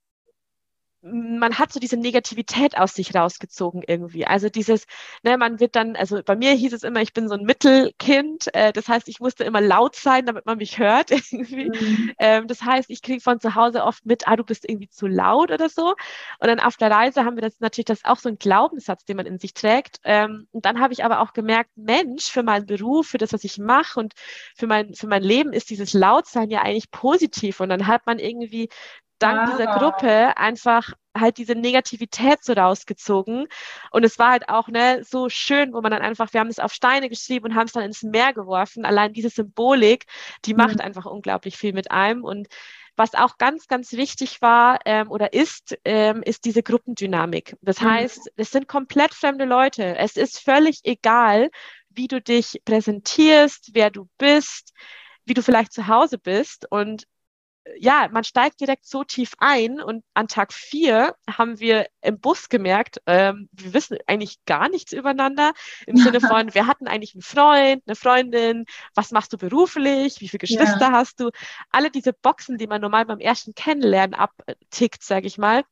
man 1.04 1.58
hat 1.58 1.72
so 1.72 1.78
diese 1.78 1.98
Negativität 1.98 2.78
aus 2.78 2.94
sich 2.94 3.14
rausgezogen 3.14 3.82
irgendwie. 3.86 4.26
Also 4.26 4.48
dieses, 4.48 4.86
ne, 5.22 5.36
man 5.36 5.60
wird 5.60 5.76
dann, 5.76 5.96
also 5.96 6.22
bei 6.24 6.34
mir 6.34 6.52
hieß 6.52 6.72
es 6.72 6.82
immer, 6.82 7.02
ich 7.02 7.12
bin 7.12 7.28
so 7.28 7.34
ein 7.34 7.44
Mittelkind. 7.44 8.48
Äh, 8.54 8.72
das 8.72 8.88
heißt, 8.88 9.08
ich 9.08 9.20
musste 9.20 9.44
immer 9.44 9.60
laut 9.60 9.96
sein, 9.96 10.24
damit 10.24 10.46
man 10.46 10.58
mich 10.58 10.78
hört 10.78 11.10
irgendwie. 11.32 11.66
Mhm. 11.66 12.12
Ähm, 12.18 12.46
das 12.46 12.62
heißt, 12.62 12.88
ich 12.88 13.02
kriege 13.02 13.20
von 13.20 13.38
zu 13.38 13.54
Hause 13.54 13.84
oft 13.84 14.06
mit, 14.06 14.26
ah, 14.26 14.36
du 14.36 14.44
bist 14.44 14.68
irgendwie 14.68 14.88
zu 14.88 15.06
laut 15.06 15.50
oder 15.50 15.68
so. 15.68 15.94
Und 16.38 16.48
dann 16.48 16.60
auf 16.60 16.76
der 16.78 16.90
Reise 16.90 17.24
haben 17.24 17.36
wir 17.36 17.42
das 17.42 17.60
natürlich, 17.60 17.86
das 17.86 17.98
ist 17.98 18.06
auch 18.06 18.18
so 18.18 18.30
ein 18.30 18.38
Glaubenssatz, 18.38 19.04
den 19.04 19.18
man 19.18 19.26
in 19.26 19.38
sich 19.38 19.52
trägt. 19.52 20.00
Ähm, 20.04 20.48
und 20.52 20.64
dann 20.64 20.80
habe 20.80 20.94
ich 20.94 21.04
aber 21.04 21.20
auch 21.20 21.34
gemerkt, 21.34 21.70
Mensch, 21.76 22.30
für 22.30 22.42
meinen 22.42 22.64
Beruf, 22.64 23.08
für 23.08 23.18
das, 23.18 23.32
was 23.34 23.44
ich 23.44 23.58
mache 23.58 24.00
und 24.00 24.14
für 24.56 24.66
mein, 24.66 24.94
für 24.94 25.06
mein 25.06 25.22
Leben 25.22 25.52
ist 25.52 25.68
dieses 25.68 25.92
Lautsein 25.92 26.50
ja 26.50 26.62
eigentlich 26.62 26.90
positiv. 26.90 27.60
Und 27.60 27.68
dann 27.68 27.86
hat 27.86 28.06
man 28.06 28.18
irgendwie 28.18 28.70
dank 29.24 29.40
ah. 29.40 29.50
dieser 29.50 29.66
Gruppe 29.78 30.36
einfach 30.36 30.92
halt 31.16 31.38
diese 31.38 31.54
Negativität 31.54 32.42
so 32.42 32.52
rausgezogen. 32.52 33.46
Und 33.90 34.04
es 34.04 34.18
war 34.18 34.32
halt 34.32 34.48
auch 34.48 34.68
ne, 34.68 35.02
so 35.04 35.28
schön, 35.28 35.72
wo 35.72 35.80
man 35.80 35.92
dann 35.92 36.02
einfach, 36.02 36.32
wir 36.32 36.40
haben 36.40 36.48
es 36.48 36.58
auf 36.58 36.72
Steine 36.72 37.08
geschrieben 37.08 37.46
und 37.46 37.54
haben 37.54 37.66
es 37.66 37.72
dann 37.72 37.84
ins 37.84 38.02
Meer 38.02 38.32
geworfen. 38.32 38.84
Allein 38.84 39.12
diese 39.12 39.30
Symbolik, 39.30 40.06
die 40.44 40.54
mhm. 40.54 40.58
macht 40.58 40.80
einfach 40.80 41.06
unglaublich 41.06 41.56
viel 41.56 41.72
mit 41.72 41.90
einem. 41.90 42.24
Und 42.24 42.48
was 42.96 43.14
auch 43.14 43.38
ganz, 43.38 43.66
ganz 43.66 43.92
wichtig 43.92 44.42
war 44.42 44.80
ähm, 44.84 45.10
oder 45.10 45.32
ist, 45.32 45.76
ähm, 45.84 46.22
ist 46.22 46.44
diese 46.44 46.62
Gruppendynamik. 46.62 47.56
Das 47.62 47.80
mhm. 47.80 47.90
heißt, 47.90 48.32
es 48.36 48.50
sind 48.50 48.68
komplett 48.68 49.14
fremde 49.14 49.44
Leute. 49.44 49.96
Es 49.96 50.16
ist 50.16 50.40
völlig 50.40 50.80
egal, 50.84 51.50
wie 51.90 52.08
du 52.08 52.20
dich 52.20 52.60
präsentierst, 52.64 53.70
wer 53.72 53.90
du 53.90 54.08
bist, 54.18 54.72
wie 55.24 55.34
du 55.34 55.42
vielleicht 55.42 55.72
zu 55.72 55.86
Hause 55.86 56.18
bist. 56.18 56.66
Und 56.70 57.04
ja, 57.78 58.08
man 58.10 58.24
steigt 58.24 58.60
direkt 58.60 58.86
so 58.86 59.04
tief 59.04 59.32
ein 59.38 59.80
und 59.80 60.04
an 60.14 60.28
Tag 60.28 60.52
vier 60.52 61.14
haben 61.28 61.60
wir 61.60 61.86
im 62.02 62.20
Bus 62.20 62.48
gemerkt, 62.48 63.00
ähm, 63.06 63.48
wir 63.52 63.72
wissen 63.72 63.96
eigentlich 64.06 64.44
gar 64.44 64.68
nichts 64.68 64.92
übereinander 64.92 65.52
im 65.86 65.96
Sinne 65.96 66.20
von, 66.20 66.54
wir 66.54 66.66
hatten 66.66 66.86
eigentlich 66.86 67.14
einen 67.14 67.22
Freund, 67.22 67.82
eine 67.86 67.96
Freundin, 67.96 68.66
was 68.94 69.12
machst 69.12 69.32
du 69.32 69.38
beruflich, 69.38 70.20
wie 70.20 70.28
viele 70.28 70.40
Geschwister 70.40 70.78
ja. 70.80 70.92
hast 70.92 71.20
du, 71.20 71.30
alle 71.70 71.90
diese 71.90 72.12
Boxen, 72.12 72.58
die 72.58 72.66
man 72.66 72.80
normal 72.80 73.06
beim 73.06 73.20
ersten 73.20 73.54
Kennenlernen 73.54 74.14
abtickt, 74.14 75.02
sage 75.02 75.26
ich 75.26 75.38
mal, 75.38 75.64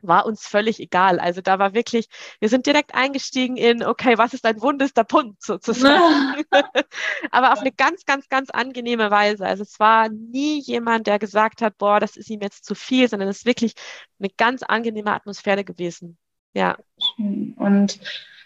war 0.00 0.26
uns 0.26 0.46
völlig 0.46 0.80
egal. 0.80 1.18
Also 1.18 1.40
da 1.40 1.58
war 1.58 1.74
wirklich, 1.74 2.08
wir 2.40 2.48
sind 2.48 2.66
direkt 2.66 2.94
eingestiegen 2.94 3.56
in, 3.56 3.84
okay, 3.84 4.18
was 4.18 4.34
ist 4.34 4.44
dein 4.44 4.60
wundester 4.60 5.04
Punkt 5.04 5.42
sozusagen. 5.42 6.44
Aber 7.30 7.52
auf 7.52 7.60
eine 7.60 7.72
ganz, 7.72 8.04
ganz, 8.04 8.28
ganz 8.28 8.50
angenehme 8.50 9.10
Weise. 9.10 9.46
Also 9.46 9.62
es 9.62 9.78
war 9.80 10.08
nie 10.08 10.60
jemand, 10.60 11.06
der 11.06 11.18
gesagt 11.18 11.62
hat, 11.62 11.78
boah, 11.78 12.00
das 12.00 12.16
ist 12.16 12.30
ihm 12.30 12.40
jetzt 12.40 12.64
zu 12.64 12.74
viel, 12.74 13.08
sondern 13.08 13.28
es 13.28 13.38
ist 13.38 13.46
wirklich 13.46 13.74
eine 14.18 14.30
ganz 14.36 14.62
angenehme 14.62 15.12
Atmosphäre 15.12 15.64
gewesen. 15.64 16.18
Ja. 16.54 16.76
Und 17.18 18.00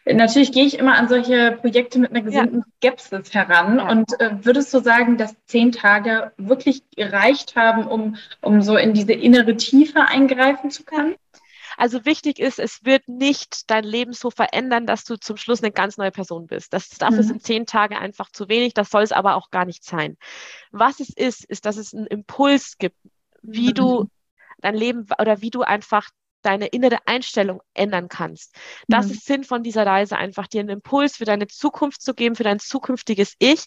natürlich 0.04 0.52
gehe 0.52 0.64
ich 0.64 0.78
immer 0.78 0.94
an 0.94 1.09
solche 1.09 1.52
Projekte 1.61 1.99
mit 1.99 2.11
einer 2.11 2.23
gesunden 2.23 2.64
ja. 2.82 2.90
Skepsis 2.90 3.35
heran. 3.35 3.78
Ja. 3.78 3.90
Und 3.90 4.21
äh, 4.21 4.44
würdest 4.44 4.73
du 4.75 4.80
sagen, 4.80 5.16
dass 5.16 5.37
zehn 5.47 5.73
Tage 5.73 6.32
wirklich 6.37 6.82
gereicht 6.97 7.56
haben, 7.56 7.87
um, 7.87 8.16
um 8.40 8.62
so 8.62 8.76
in 8.76 8.94
diese 8.94 9.12
innere 9.12 9.56
Tiefe 9.56 10.02
eingreifen 10.02 10.71
zu 10.71 10.85
können? 10.85 11.14
Also 11.82 12.04
wichtig 12.04 12.38
ist, 12.38 12.60
es 12.60 12.84
wird 12.84 13.08
nicht 13.08 13.68
dein 13.68 13.82
Leben 13.82 14.12
so 14.12 14.30
verändern, 14.30 14.86
dass 14.86 15.02
du 15.02 15.16
zum 15.16 15.36
Schluss 15.36 15.64
eine 15.64 15.72
ganz 15.72 15.96
neue 15.96 16.12
Person 16.12 16.46
bist. 16.46 16.72
Das, 16.72 16.90
dafür 16.90 17.24
mhm. 17.24 17.26
sind 17.26 17.42
zehn 17.42 17.66
Tage 17.66 17.98
einfach 17.98 18.30
zu 18.30 18.48
wenig. 18.48 18.72
Das 18.72 18.88
soll 18.88 19.02
es 19.02 19.10
aber 19.10 19.34
auch 19.34 19.50
gar 19.50 19.64
nicht 19.64 19.82
sein. 19.82 20.16
Was 20.70 21.00
es 21.00 21.08
ist, 21.08 21.44
ist, 21.44 21.66
dass 21.66 21.76
es 21.78 21.92
einen 21.92 22.06
Impuls 22.06 22.78
gibt, 22.78 22.94
wie 23.42 23.70
mhm. 23.70 23.74
du 23.74 24.10
dein 24.58 24.76
Leben 24.76 25.08
oder 25.18 25.40
wie 25.40 25.50
du 25.50 25.62
einfach 25.62 26.08
deine 26.42 26.66
innere 26.66 26.99
Einstellung 27.06 27.62
ändern 27.75 28.08
kannst. 28.08 28.54
Das 28.88 29.06
mhm. 29.06 29.12
ist 29.12 29.26
Sinn 29.26 29.44
von 29.44 29.62
dieser 29.62 29.87
Reise, 29.87 30.16
einfach 30.16 30.46
dir 30.46 30.61
einen 30.61 30.68
Impuls 30.68 31.16
für 31.16 31.25
deine 31.25 31.46
Zukunft 31.46 32.02
zu 32.02 32.14
geben, 32.14 32.37
für 32.37 32.44
dein 32.44 32.58
zukünftiges 32.58 33.34
Ich, 33.38 33.64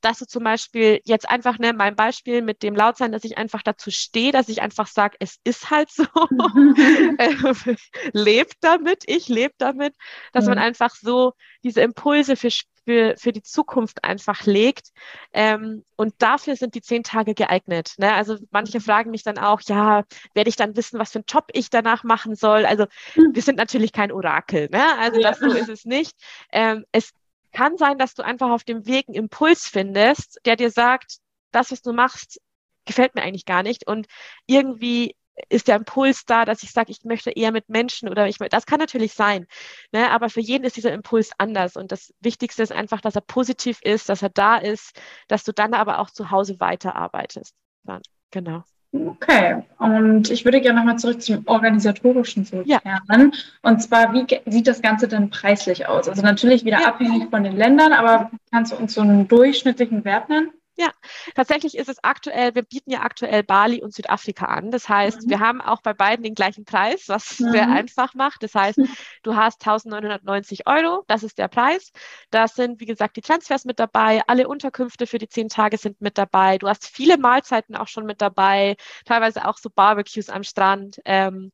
dass 0.00 0.18
du 0.18 0.26
zum 0.26 0.44
Beispiel 0.44 1.00
jetzt 1.04 1.28
einfach, 1.28 1.58
ne, 1.58 1.72
mein 1.72 1.96
Beispiel 1.96 2.42
mit 2.42 2.62
dem 2.62 2.74
Lautsein, 2.74 3.12
dass 3.12 3.24
ich 3.24 3.38
einfach 3.38 3.62
dazu 3.62 3.90
stehe, 3.90 4.32
dass 4.32 4.48
ich 4.48 4.62
einfach 4.62 4.86
sage, 4.86 5.16
es 5.20 5.38
ist 5.44 5.70
halt 5.70 5.90
so, 5.90 6.04
äh, 7.18 7.76
lebt 8.12 8.56
damit, 8.60 9.04
ich 9.06 9.28
lebe 9.28 9.54
damit, 9.58 9.94
dass 10.32 10.44
mhm. 10.44 10.50
man 10.50 10.58
einfach 10.58 10.94
so 10.94 11.32
diese 11.62 11.80
Impulse 11.80 12.36
für 12.36 12.50
für, 12.86 13.16
für 13.18 13.32
die 13.32 13.42
Zukunft 13.42 14.04
einfach 14.04 14.46
legt. 14.46 14.92
Ähm, 15.32 15.84
und 15.96 16.14
dafür 16.18 16.56
sind 16.56 16.74
die 16.74 16.80
zehn 16.80 17.02
Tage 17.02 17.34
geeignet. 17.34 17.94
Ne? 17.98 18.14
Also 18.14 18.38
manche 18.50 18.80
fragen 18.80 19.10
mich 19.10 19.24
dann 19.24 19.38
auch, 19.38 19.60
ja, 19.62 20.04
werde 20.34 20.48
ich 20.48 20.56
dann 20.56 20.76
wissen, 20.76 20.98
was 20.98 21.12
für 21.12 21.18
einen 21.18 21.26
Job 21.28 21.48
ich 21.52 21.68
danach 21.68 22.04
machen 22.04 22.36
soll? 22.36 22.64
Also 22.64 22.86
hm. 23.14 23.34
wir 23.34 23.42
sind 23.42 23.56
natürlich 23.56 23.92
kein 23.92 24.12
Orakel. 24.12 24.68
Ne? 24.70 24.98
Also 24.98 25.20
ja. 25.20 25.30
das 25.30 25.40
so 25.40 25.46
ist 25.46 25.68
es 25.68 25.84
nicht. 25.84 26.14
Ähm, 26.52 26.84
es 26.92 27.12
kann 27.52 27.76
sein, 27.76 27.98
dass 27.98 28.14
du 28.14 28.22
einfach 28.22 28.50
auf 28.50 28.62
dem 28.62 28.86
Weg 28.86 29.08
einen 29.08 29.16
Impuls 29.16 29.66
findest, 29.66 30.40
der 30.44 30.56
dir 30.56 30.70
sagt, 30.70 31.18
das, 31.50 31.72
was 31.72 31.82
du 31.82 31.92
machst, 31.92 32.40
gefällt 32.84 33.16
mir 33.16 33.22
eigentlich 33.22 33.46
gar 33.46 33.64
nicht. 33.64 33.86
Und 33.88 34.06
irgendwie 34.46 35.16
ist 35.48 35.68
der 35.68 35.76
Impuls 35.76 36.24
da, 36.24 36.44
dass 36.44 36.62
ich 36.62 36.72
sage, 36.72 36.90
ich 36.90 37.04
möchte 37.04 37.30
eher 37.30 37.52
mit 37.52 37.68
Menschen 37.68 38.08
oder 38.08 38.26
ich 38.26 38.38
das 38.38 38.66
kann 38.66 38.80
natürlich 38.80 39.12
sein, 39.12 39.46
ne? 39.92 40.10
aber 40.10 40.30
für 40.30 40.40
jeden 40.40 40.64
ist 40.64 40.76
dieser 40.76 40.92
Impuls 40.92 41.30
anders 41.38 41.76
und 41.76 41.92
das 41.92 42.14
Wichtigste 42.20 42.62
ist 42.62 42.72
einfach, 42.72 43.00
dass 43.00 43.16
er 43.16 43.22
positiv 43.22 43.80
ist, 43.82 44.08
dass 44.08 44.22
er 44.22 44.30
da 44.30 44.56
ist, 44.56 45.00
dass 45.28 45.44
du 45.44 45.52
dann 45.52 45.74
aber 45.74 45.98
auch 45.98 46.10
zu 46.10 46.30
Hause 46.30 46.58
weiterarbeitest. 46.60 47.54
Dann, 47.84 48.02
genau. 48.30 48.64
Okay, 48.92 49.62
und 49.78 50.30
ich 50.30 50.44
würde 50.44 50.60
gerne 50.60 50.78
nochmal 50.78 50.98
zurück 50.98 51.20
zum 51.20 51.42
Organisatorischen 51.46 52.46
zurückkehren. 52.46 53.02
Ja. 53.08 53.30
Und 53.62 53.82
zwar, 53.82 54.12
wie 54.14 54.26
sieht 54.46 54.66
das 54.66 54.80
Ganze 54.80 55.06
denn 55.08 55.28
preislich 55.28 55.86
aus? 55.86 56.08
Also 56.08 56.22
natürlich 56.22 56.64
wieder 56.64 56.80
ja. 56.80 56.88
abhängig 56.88 57.28
von 57.28 57.44
den 57.44 57.56
Ländern, 57.56 57.92
aber 57.92 58.30
kannst 58.50 58.72
du 58.72 58.76
uns 58.76 58.94
so 58.94 59.02
einen 59.02 59.28
durchschnittlichen 59.28 60.04
Wert 60.04 60.28
nennen? 60.28 60.50
Ja, 60.78 60.92
tatsächlich 61.34 61.76
ist 61.76 61.88
es 61.88 62.04
aktuell, 62.04 62.54
wir 62.54 62.62
bieten 62.62 62.90
ja 62.90 63.00
aktuell 63.00 63.42
Bali 63.42 63.82
und 63.82 63.94
Südafrika 63.94 64.44
an. 64.44 64.70
Das 64.70 64.88
heißt, 64.88 65.22
mhm. 65.22 65.30
wir 65.30 65.40
haben 65.40 65.62
auch 65.62 65.80
bei 65.80 65.94
beiden 65.94 66.22
den 66.22 66.34
gleichen 66.34 66.66
Preis, 66.66 67.08
was 67.08 67.40
mhm. 67.40 67.50
sehr 67.52 67.68
einfach 67.68 68.14
macht. 68.14 68.42
Das 68.42 68.54
heißt, 68.54 68.80
du 69.22 69.36
hast 69.36 69.66
1990 69.66 70.66
Euro, 70.66 71.04
das 71.06 71.22
ist 71.22 71.38
der 71.38 71.48
Preis. 71.48 71.92
Da 72.30 72.46
sind, 72.46 72.78
wie 72.80 72.84
gesagt, 72.84 73.16
die 73.16 73.22
Transfers 73.22 73.64
mit 73.64 73.78
dabei, 73.78 74.22
alle 74.26 74.48
Unterkünfte 74.48 75.06
für 75.06 75.18
die 75.18 75.28
zehn 75.28 75.48
Tage 75.48 75.78
sind 75.78 76.02
mit 76.02 76.18
dabei. 76.18 76.58
Du 76.58 76.68
hast 76.68 76.86
viele 76.86 77.16
Mahlzeiten 77.16 77.74
auch 77.74 77.88
schon 77.88 78.04
mit 78.04 78.20
dabei, 78.20 78.76
teilweise 79.06 79.48
auch 79.48 79.56
so 79.56 79.70
Barbecues 79.70 80.28
am 80.28 80.42
Strand. 80.42 81.00
Ähm, 81.06 81.52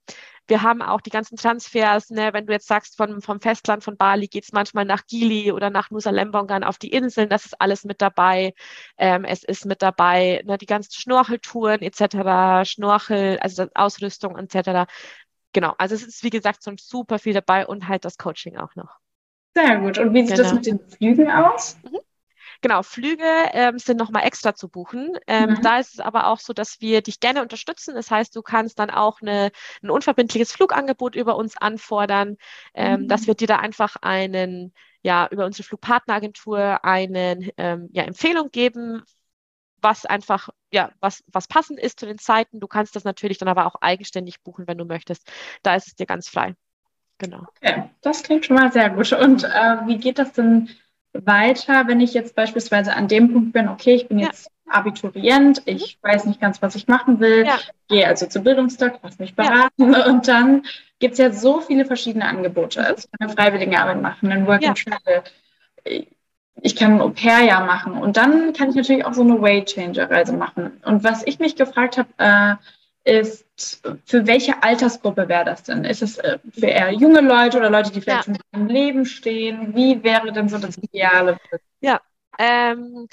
wir 0.49 0.63
haben 0.63 0.83
auch 0.83 1.01
die 1.01 1.11
ganzen 1.11 1.37
Transfers, 1.37 2.11
ne, 2.11 2.33
wenn 2.33 2.47
du 2.47 2.53
jetzt 2.53 2.67
sagst, 2.67 2.97
von, 2.97 3.21
vom 3.21 3.41
Festland 3.41 3.85
von 3.85 3.97
Bali 3.97 4.27
geht 4.27 4.45
es 4.45 4.53
manchmal 4.53 4.85
nach 4.85 5.07
Gili 5.07 5.53
oder 5.53 5.71
nach 5.71 5.91
Nusa 5.91 6.11
Lembongan 6.11 6.65
auf 6.65 6.79
die 6.79 6.91
Inseln, 6.91 7.29
das 7.29 7.47
ist 7.47 7.61
alles 7.61 7.85
mit 7.85 8.03
dabei. 8.03 8.55
Ähm, 8.99 9.25
es 9.25 9.45
ist 9.45 9.67
mit 9.67 9.83
dabei 9.83 10.43
ne, 10.45 10.59
die 10.59 10.67
ganzen 10.67 10.93
Schnorcheltouren 10.93 11.83
etc., 11.83 12.69
Schnorchel, 12.69 13.39
also 13.41 13.67
Ausrüstung 13.75 14.37
etc. 14.37 14.91
Genau, 15.53 15.75
also 15.79 15.95
es 15.95 16.03
ist 16.03 16.25
wie 16.25 16.31
gesagt 16.31 16.63
so 16.63 16.73
super 16.79 17.19
viel 17.19 17.35
dabei 17.35 17.67
und 17.67 17.89
halt 17.89 18.05
das 18.05 18.19
Coaching 18.19 18.57
auch 18.57 18.75
noch. 18.75 18.99
Sehr 19.55 19.79
gut. 19.79 19.99
Und 19.99 20.15
wie 20.15 20.27
sieht 20.27 20.37
genau. 20.37 20.43
das 20.43 20.55
mit 20.55 20.67
den 20.67 20.81
Flügen 20.89 21.31
aus? 21.31 21.77
Mhm. 21.85 21.99
Genau, 22.63 22.85
Flüge 22.85 23.27
ähm, 23.53 23.81
sind 23.81 23.99
nochmal 23.99 24.25
extra 24.25 24.55
zu 24.55 24.69
buchen. 24.69 25.19
Ähm, 25.27 25.51
mhm. 25.51 25.63
Da 25.63 25.81
ist 25.81 25.95
es 25.95 26.01
aber 26.01 26.29
auch 26.29 26.39
so, 26.39 26.53
dass 26.53 26.81
wir 26.81 27.03
dich 27.03 27.19
gerne 27.19 27.43
unterstützen. 27.43 27.97
Das 27.97 28.09
heißt, 28.09 28.35
du 28.37 28.41
kannst 28.41 28.79
dann 28.79 28.89
auch 28.89 29.21
eine, 29.21 29.51
ein 29.83 29.91
unverbindliches 29.91 30.53
Flugangebot 30.53 31.17
über 31.17 31.37
uns 31.37 31.57
anfordern, 31.57 32.37
ähm, 32.75 33.03
mhm. 33.03 33.09
dass 33.09 33.27
wir 33.27 33.35
dir 33.35 33.49
da 33.49 33.57
einfach 33.57 33.97
einen, 34.01 34.73
ja, 35.03 35.27
über 35.33 35.45
unsere 35.45 35.65
Flugpartneragentur 35.65 36.85
eine 36.85 37.51
ähm, 37.57 37.89
ja, 37.93 38.05
Empfehlung 38.05 38.53
geben, 38.53 39.03
was 39.81 40.07
einfach, 40.07 40.49
ja, 40.73 40.93
was, 41.01 41.25
was 41.27 41.49
passend 41.49 41.81
ist 41.81 41.99
zu 41.99 42.07
den 42.07 42.19
Zeiten. 42.19 42.61
Du 42.61 42.69
kannst 42.69 42.95
das 42.95 43.03
natürlich 43.03 43.39
dann 43.39 43.49
aber 43.49 43.67
auch 43.67 43.75
eigenständig 43.81 44.41
buchen, 44.41 44.69
wenn 44.69 44.79
du 44.79 44.85
möchtest. 44.85 45.29
Da 45.65 45.75
ist 45.75 45.89
es 45.89 45.97
dir 45.97 46.07
ganz 46.07 46.29
frei. 46.29 46.55
Genau. 47.19 47.45
Okay, 47.61 47.91
das 48.03 48.23
klingt 48.23 48.47
schon 48.47 48.57
mal 48.57 48.71
sehr 48.71 48.91
gut. 48.91 49.13
Und 49.13 49.43
äh, 49.43 49.87
wie 49.87 49.99
geht 49.99 50.21
das 50.21 50.33
denn 50.33 50.71
weiter, 51.13 51.87
wenn 51.87 52.01
ich 52.01 52.15
jetzt 52.15 52.35
beispielsweise 52.35 52.95
an 52.95 53.09
dem 53.09 53.33
Punkt 53.33 53.53
bin, 53.53 53.69
okay, 53.69 53.95
ich 53.95 54.09
bin 54.09 54.19
ja. 54.19 54.27
jetzt 54.29 54.51
Abiturient, 54.69 55.63
ich 55.67 55.99
mhm. 56.03 56.09
weiß 56.09 56.25
nicht 56.25 56.41
ganz, 56.41 56.63
was 56.63 56.75
ich 56.75 56.89
machen 56.89 57.21
will, 57.21 57.45
ja. 57.47 57.59
gehe 57.89 58.07
also 58.07 58.27
zu 58.27 58.41
Bildungsdoc, 58.41 58.99
lass 59.03 59.19
mich 59.19 59.35
beraten 59.35 59.93
ja. 59.93 60.07
und 60.11 60.29
dann 60.29 60.65
gibt 60.99 61.13
es 61.13 61.19
ja 61.19 61.31
so 61.33 61.61
viele 61.61 61.85
verschiedene 61.85 62.27
Angebote. 62.27 62.81
Mhm. 62.81 62.87
Also 62.87 63.05
ich 63.05 63.19
kann 63.19 63.29
eine 63.29 63.37
Freiwilligenarbeit 63.37 64.01
machen, 64.01 64.33
ein 64.33 64.47
Work 64.47 64.67
and 64.67 64.79
Travel, 64.79 65.23
ich 66.63 66.77
kann 66.77 66.95
ein 66.95 67.01
Au-pair-Jahr 67.01 67.67
machen 67.67 67.95
und 67.95 68.17
dann 68.17 68.53
kann 68.53 68.71
ich 68.71 68.77
natürlich 68.77 69.05
auch 69.05 69.15
so 69.15 69.23
eine 69.23 69.41
Way-Changer-Reise 69.41 70.33
machen. 70.33 70.81
Und 70.85 71.03
was 71.05 71.27
ich 71.27 71.39
mich 71.39 71.57
gefragt 71.57 71.99
habe, 71.99 72.09
äh, 72.19 72.55
ist, 73.05 73.47
für 74.05 74.27
welche 74.27 74.63
Altersgruppe 74.63 75.29
wäre 75.29 75.45
das 75.45 75.65
denn? 75.65 75.85
Ist 75.85 76.03
es 76.03 76.19
äh, 76.19 76.39
für 76.53 76.67
eher 76.67 76.93
junge 76.93 77.21
Leute 77.21 77.59
oder 77.59 77.71
Leute, 77.71 77.91
die 77.91 78.01
vielleicht 78.01 78.29
ja. 78.29 78.35
schon 78.35 78.43
im 78.53 78.67
Leben 78.69 79.05
stehen? 79.05 79.75
Wie 79.75 80.03
wäre 80.03 80.33
denn 80.33 80.49
so 80.49 80.59
das 80.59 80.79
Ideale? 80.79 81.39
Ja, 81.81 82.01
ähm, 82.39 83.09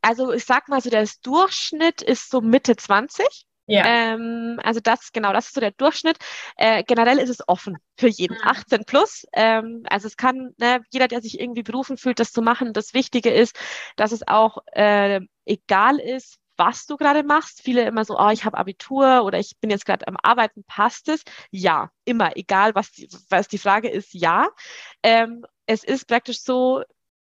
also 0.00 0.32
ich 0.32 0.44
sag 0.44 0.68
mal 0.68 0.80
so, 0.80 0.88
der 0.90 1.06
Durchschnitt 1.22 2.00
ist 2.02 2.30
so 2.30 2.40
Mitte 2.40 2.76
20. 2.76 3.46
Ja. 3.68 3.84
Ähm, 3.84 4.60
also 4.62 4.78
das, 4.80 5.12
genau, 5.12 5.32
das 5.32 5.46
ist 5.48 5.54
so 5.54 5.60
der 5.60 5.72
Durchschnitt. 5.72 6.18
Äh, 6.56 6.84
generell 6.84 7.18
ist 7.18 7.30
es 7.30 7.46
offen 7.48 7.78
für 7.98 8.08
jeden, 8.08 8.36
18 8.42 8.80
mhm. 8.80 8.84
plus. 8.84 9.26
Ähm, 9.32 9.82
also 9.88 10.06
es 10.06 10.16
kann, 10.16 10.54
ne, 10.58 10.82
jeder, 10.90 11.08
der 11.08 11.20
sich 11.20 11.40
irgendwie 11.40 11.64
berufen 11.64 11.96
fühlt, 11.96 12.20
das 12.20 12.32
zu 12.32 12.42
machen. 12.42 12.72
Das 12.72 12.94
Wichtige 12.94 13.30
ist, 13.30 13.58
dass 13.96 14.12
es 14.12 14.26
auch 14.26 14.58
äh, 14.72 15.20
egal 15.44 15.98
ist, 15.98 16.38
was 16.56 16.86
du 16.86 16.96
gerade 16.96 17.22
machst. 17.22 17.62
Viele 17.62 17.84
immer 17.84 18.04
so, 18.04 18.18
oh, 18.18 18.30
ich 18.30 18.44
habe 18.44 18.58
Abitur 18.58 19.24
oder 19.24 19.38
ich 19.38 19.58
bin 19.60 19.70
jetzt 19.70 19.86
gerade 19.86 20.06
am 20.08 20.16
Arbeiten, 20.22 20.64
passt 20.64 21.08
es? 21.08 21.22
Ja, 21.50 21.90
immer, 22.04 22.36
egal 22.36 22.74
was 22.74 22.92
die, 22.92 23.08
was 23.28 23.48
die 23.48 23.58
Frage 23.58 23.88
ist, 23.88 24.14
ja. 24.14 24.48
Ähm, 25.02 25.44
es 25.66 25.84
ist 25.84 26.06
praktisch 26.06 26.42
so, 26.42 26.82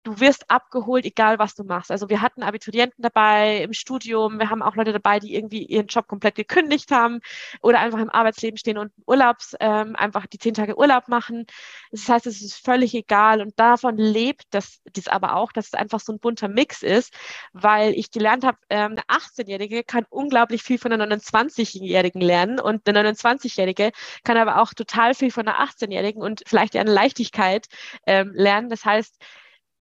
du 0.08 0.20
wirst 0.20 0.50
abgeholt, 0.50 1.04
egal 1.04 1.38
was 1.38 1.54
du 1.54 1.64
machst. 1.64 1.90
Also 1.90 2.08
wir 2.08 2.22
hatten 2.22 2.42
Abiturienten 2.42 3.02
dabei 3.02 3.58
im 3.62 3.72
Studium, 3.72 4.38
wir 4.38 4.48
haben 4.48 4.62
auch 4.62 4.74
Leute 4.74 4.92
dabei, 4.92 5.18
die 5.20 5.34
irgendwie 5.34 5.64
ihren 5.64 5.86
Job 5.86 6.06
komplett 6.08 6.34
gekündigt 6.34 6.90
haben 6.90 7.20
oder 7.60 7.80
einfach 7.80 7.98
im 7.98 8.08
Arbeitsleben 8.08 8.56
stehen 8.56 8.78
und 8.78 8.92
Urlaubs, 9.06 9.54
ähm, 9.60 9.94
einfach 9.96 10.26
die 10.26 10.38
zehn 10.38 10.54
Tage 10.54 10.78
Urlaub 10.78 11.08
machen. 11.08 11.46
Das 11.90 12.08
heißt, 12.08 12.26
es 12.26 12.40
ist 12.40 12.64
völlig 12.64 12.94
egal 12.94 13.42
und 13.42 13.58
davon 13.58 13.96
lebt 13.98 14.44
das, 14.50 14.80
das 14.92 15.08
aber 15.08 15.36
auch, 15.36 15.52
dass 15.52 15.66
es 15.66 15.74
einfach 15.74 16.00
so 16.00 16.12
ein 16.12 16.20
bunter 16.20 16.48
Mix 16.48 16.82
ist, 16.82 17.12
weil 17.52 17.92
ich 17.92 18.10
gelernt 18.10 18.44
habe, 18.44 18.58
ähm, 18.70 18.92
eine 18.92 19.02
18-Jährige 19.02 19.84
kann 19.84 20.06
unglaublich 20.08 20.62
viel 20.62 20.78
von 20.78 20.92
einer 20.92 21.06
29-Jährigen 21.06 22.22
lernen 22.22 22.60
und 22.60 22.88
eine 22.88 23.10
29-Jährige 23.12 23.92
kann 24.24 24.38
aber 24.38 24.62
auch 24.62 24.72
total 24.72 25.14
viel 25.14 25.30
von 25.30 25.46
einer 25.46 25.60
18-Jährigen 25.60 26.22
und 26.22 26.42
vielleicht 26.46 26.76
eine 26.76 26.92
Leichtigkeit 26.92 27.66
ähm, 28.06 28.32
lernen. 28.34 28.70
Das 28.70 28.84
heißt, 28.84 29.18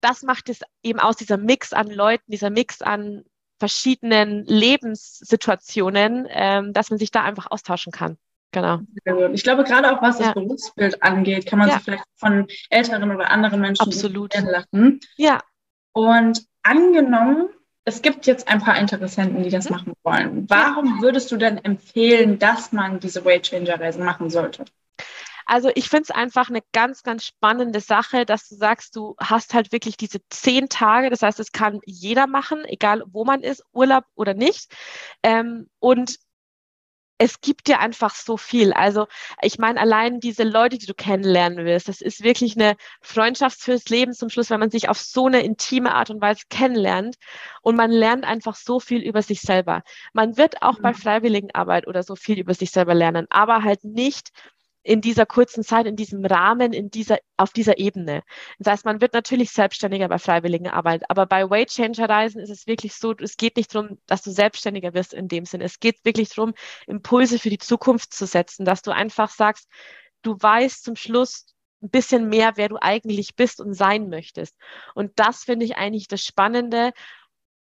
das 0.01 0.24
macht 0.24 0.50
es 0.50 0.62
eben 0.84 1.00
aus, 1.00 1.16
dieser 1.16 1.38
Mix 1.38 1.74
an 1.74 1.89
Leuten, 1.89 2.32
dieser 2.32 2.50
Mix 2.50 2.82
an 2.82 3.24
verschiedenen 3.60 4.46
Lebenssituationen, 4.46 6.27
ähm, 6.30 6.74
dass 6.74 6.89
man 6.89 7.00
sich 7.00 7.12
da 7.12 7.24
einfach 7.24 7.50
austauschen 7.50 7.92
kann. 7.92 8.18
Genau. 8.51 8.80
Ich 9.34 9.44
glaube, 9.44 9.63
gerade 9.63 9.92
auch 9.92 10.01
was 10.01 10.20
das 10.20 10.34
Berufsbild 10.34 11.04
angeht, 11.04 11.46
kann 11.46 11.60
man 11.60 11.68
ja. 11.68 11.75
sich 11.75 11.84
vielleicht 11.84 12.06
von 12.16 12.48
älteren 12.70 13.13
oder 13.13 13.30
anderen 13.30 13.60
Menschen 13.60 13.84
Absolut. 13.84 14.34
lassen. 14.36 15.00
Ja. 15.18 15.42
Und 15.92 16.46
angenommen, 16.63 17.50
es 17.84 18.01
gibt 18.01 18.25
jetzt 18.25 18.48
ein 18.48 18.62
paar 18.62 18.77
Interessenten, 18.80 19.44
die 19.44 19.50
das 19.50 19.70
mhm. 19.70 19.75
machen 19.75 19.94
wollen. 20.04 20.50
Warum 20.50 21.01
würdest 21.01 21.32
du 21.32 21.38
denn 21.38 21.58
empfehlen, 21.58 22.39
dass 22.39 22.72
man 22.72 23.00
diese 23.00 23.25
Weight 23.25 23.44
Changer 23.44 23.80
Reise 23.80 24.04
machen 24.04 24.30
sollte? 24.30 24.66
Also 25.48 25.72
ich 25.75 25.89
finde 25.89 26.04
es 26.04 26.12
einfach 26.12 26.50
eine 26.50 26.62
ganz, 26.74 27.04
ganz 27.04 27.25
spannende 27.25 27.80
Sache, 27.80 28.25
dass 28.25 28.48
du 28.50 28.56
sagst, 28.56 28.96
du 28.96 29.16
hast 29.18 29.54
halt 29.54 29.72
wirklich 29.72 29.98
diese 29.98 30.20
zehn 30.30 30.70
Tage. 30.70 31.10
Das 31.10 31.22
heißt, 31.22 31.39
es 31.39 31.51
kann 31.54 31.80
jeder 31.86 32.27
machen, 32.27 32.66
egal 32.66 33.04
wo 33.08 33.24
man 33.25 33.42
ist, 33.42 33.63
Urlaub 33.72 34.04
oder 34.16 34.34
nicht. 34.34 34.72
Ähm, 35.24 35.70
und 35.80 36.20
es 37.18 37.42
gibt 37.42 37.68
dir 37.68 37.80
einfach 37.80 38.13
so 38.13 38.38
viel. 38.38 38.74
Also 38.74 39.08
ich 39.42 39.58
meine, 39.58 39.80
allein 39.80 40.20
diese 40.20 40.44
Leute, 40.44 40.77
die 40.77 40.86
du 40.86 40.94
kennenlernen 40.94 41.66
wirst, 41.66 41.88
das 41.88 42.01
ist 42.01 42.24
wirklich 42.24 42.56
eine 42.56 42.75
Freundschaft 43.01 43.60
fürs 43.60 43.89
Leben 43.89 44.13
zum 44.13 44.30
Schluss, 44.30 44.50
wenn 44.50 44.60
man 44.60 44.70
sich 44.70 44.89
auf 44.89 45.00
so 45.00 45.25
eine 45.25 45.42
intime 45.42 45.96
Art 45.96 46.10
und 46.10 46.22
Weise 46.22 46.44
kennenlernt 46.50 47.16
und 47.62 47.75
man 47.75 47.89
lernt 47.92 48.25
einfach 48.25 48.56
so 48.56 48.80
viel 48.80 49.01
über 49.01 49.22
sich 49.22 49.42
selber. 49.42 49.82
Man 50.13 50.38
wird 50.38 50.62
auch 50.62 50.77
mhm. 50.77 50.84
bei 50.84 50.94
Freiwilligenarbeit 50.94 51.88
oder 51.88 52.04
so 52.04 52.16
viel 52.16 52.38
über 52.38 52.54
sich 52.54 52.72
selber 52.72 52.94
lernen, 52.94 53.25
aber 53.30 53.63
halt 53.63 53.84
nicht 53.84 54.30
in 54.88 55.01
dieser 55.01 55.25
kurzen 55.25 55.63
Zeit, 55.63 55.86
in 55.86 55.98
diesem 55.98 56.24
Rahmen, 56.25 56.72
in 56.72 56.89
dieser, 56.89 57.17
auf 57.36 57.51
dieser 57.51 57.77
Ebene. 57.77 58.24
Das 58.58 58.72
heißt, 58.72 58.86
man 58.86 59.01
wird 59.01 59.13
natürlich 59.13 59.51
selbstständiger 59.51 60.08
bei 60.08 60.17
Freiwilligenarbeit, 60.17 61.10
aber 61.10 61.25
bei 61.25 61.50
Weight 61.50 61.70
Changer 61.70 62.08
Reisen 62.08 62.39
ist 62.39 62.50
es 62.50 62.67
wirklich 62.67 62.94
so, 62.96 63.13
es 63.20 63.36
geht 63.36 63.58
nicht 63.58 63.75
darum, 63.75 63.98
dass 64.06 64.22
du 64.22 64.32
selbstständiger 64.32 64.94
wirst 64.94 65.13
in 65.13 65.27
dem 65.27 65.44
Sinn. 65.44 65.60
Es 65.60 65.82
geht 65.82 66.06
wirklich 66.06 66.29
darum, 66.29 66.53
Impulse 66.88 67.38
für 67.38 67.50
die 67.50 67.58
Zukunft 67.58 68.13
zu 68.13 68.25
setzen, 68.25 68.63
dass 68.63 68.82
du 68.82 68.91
einfach 68.91 69.29
sagst, 69.29 69.67
du 70.22 70.38
weißt 70.39 70.86
zum 70.86 70.96
Schluss 70.96 71.53
ein 71.82 71.89
bisschen 71.89 72.29
mehr, 72.29 72.53
wer 72.56 72.70
du 72.70 72.77
eigentlich 72.79 73.36
bist 73.36 73.60
und 73.60 73.74
sein 73.74 74.08
möchtest. 74.08 74.56
Und 74.96 75.12
das 75.17 75.44
finde 75.44 75.65
ich 75.65 75.75
eigentlich 75.75 76.08
das 76.08 76.24
Spannende. 76.24 76.94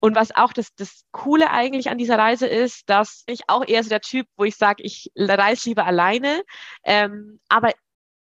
Und 0.01 0.15
was 0.15 0.35
auch 0.35 0.53
das, 0.53 0.75
das 0.77 1.05
Coole 1.11 1.51
eigentlich 1.51 1.91
an 1.91 1.99
dieser 1.99 2.19
Reise 2.19 2.47
ist, 2.47 2.89
dass 2.89 3.25
ich 3.27 3.43
auch 3.49 3.67
eher 3.67 3.83
so 3.83 3.89
der 3.89 4.01
Typ, 4.01 4.27
wo 4.37 4.45
ich 4.45 4.57
sage, 4.57 4.83
ich 4.83 5.11
reise 5.17 5.69
lieber 5.69 5.87
alleine. 5.87 6.43
Ähm, 6.85 7.41
aber 7.49 7.73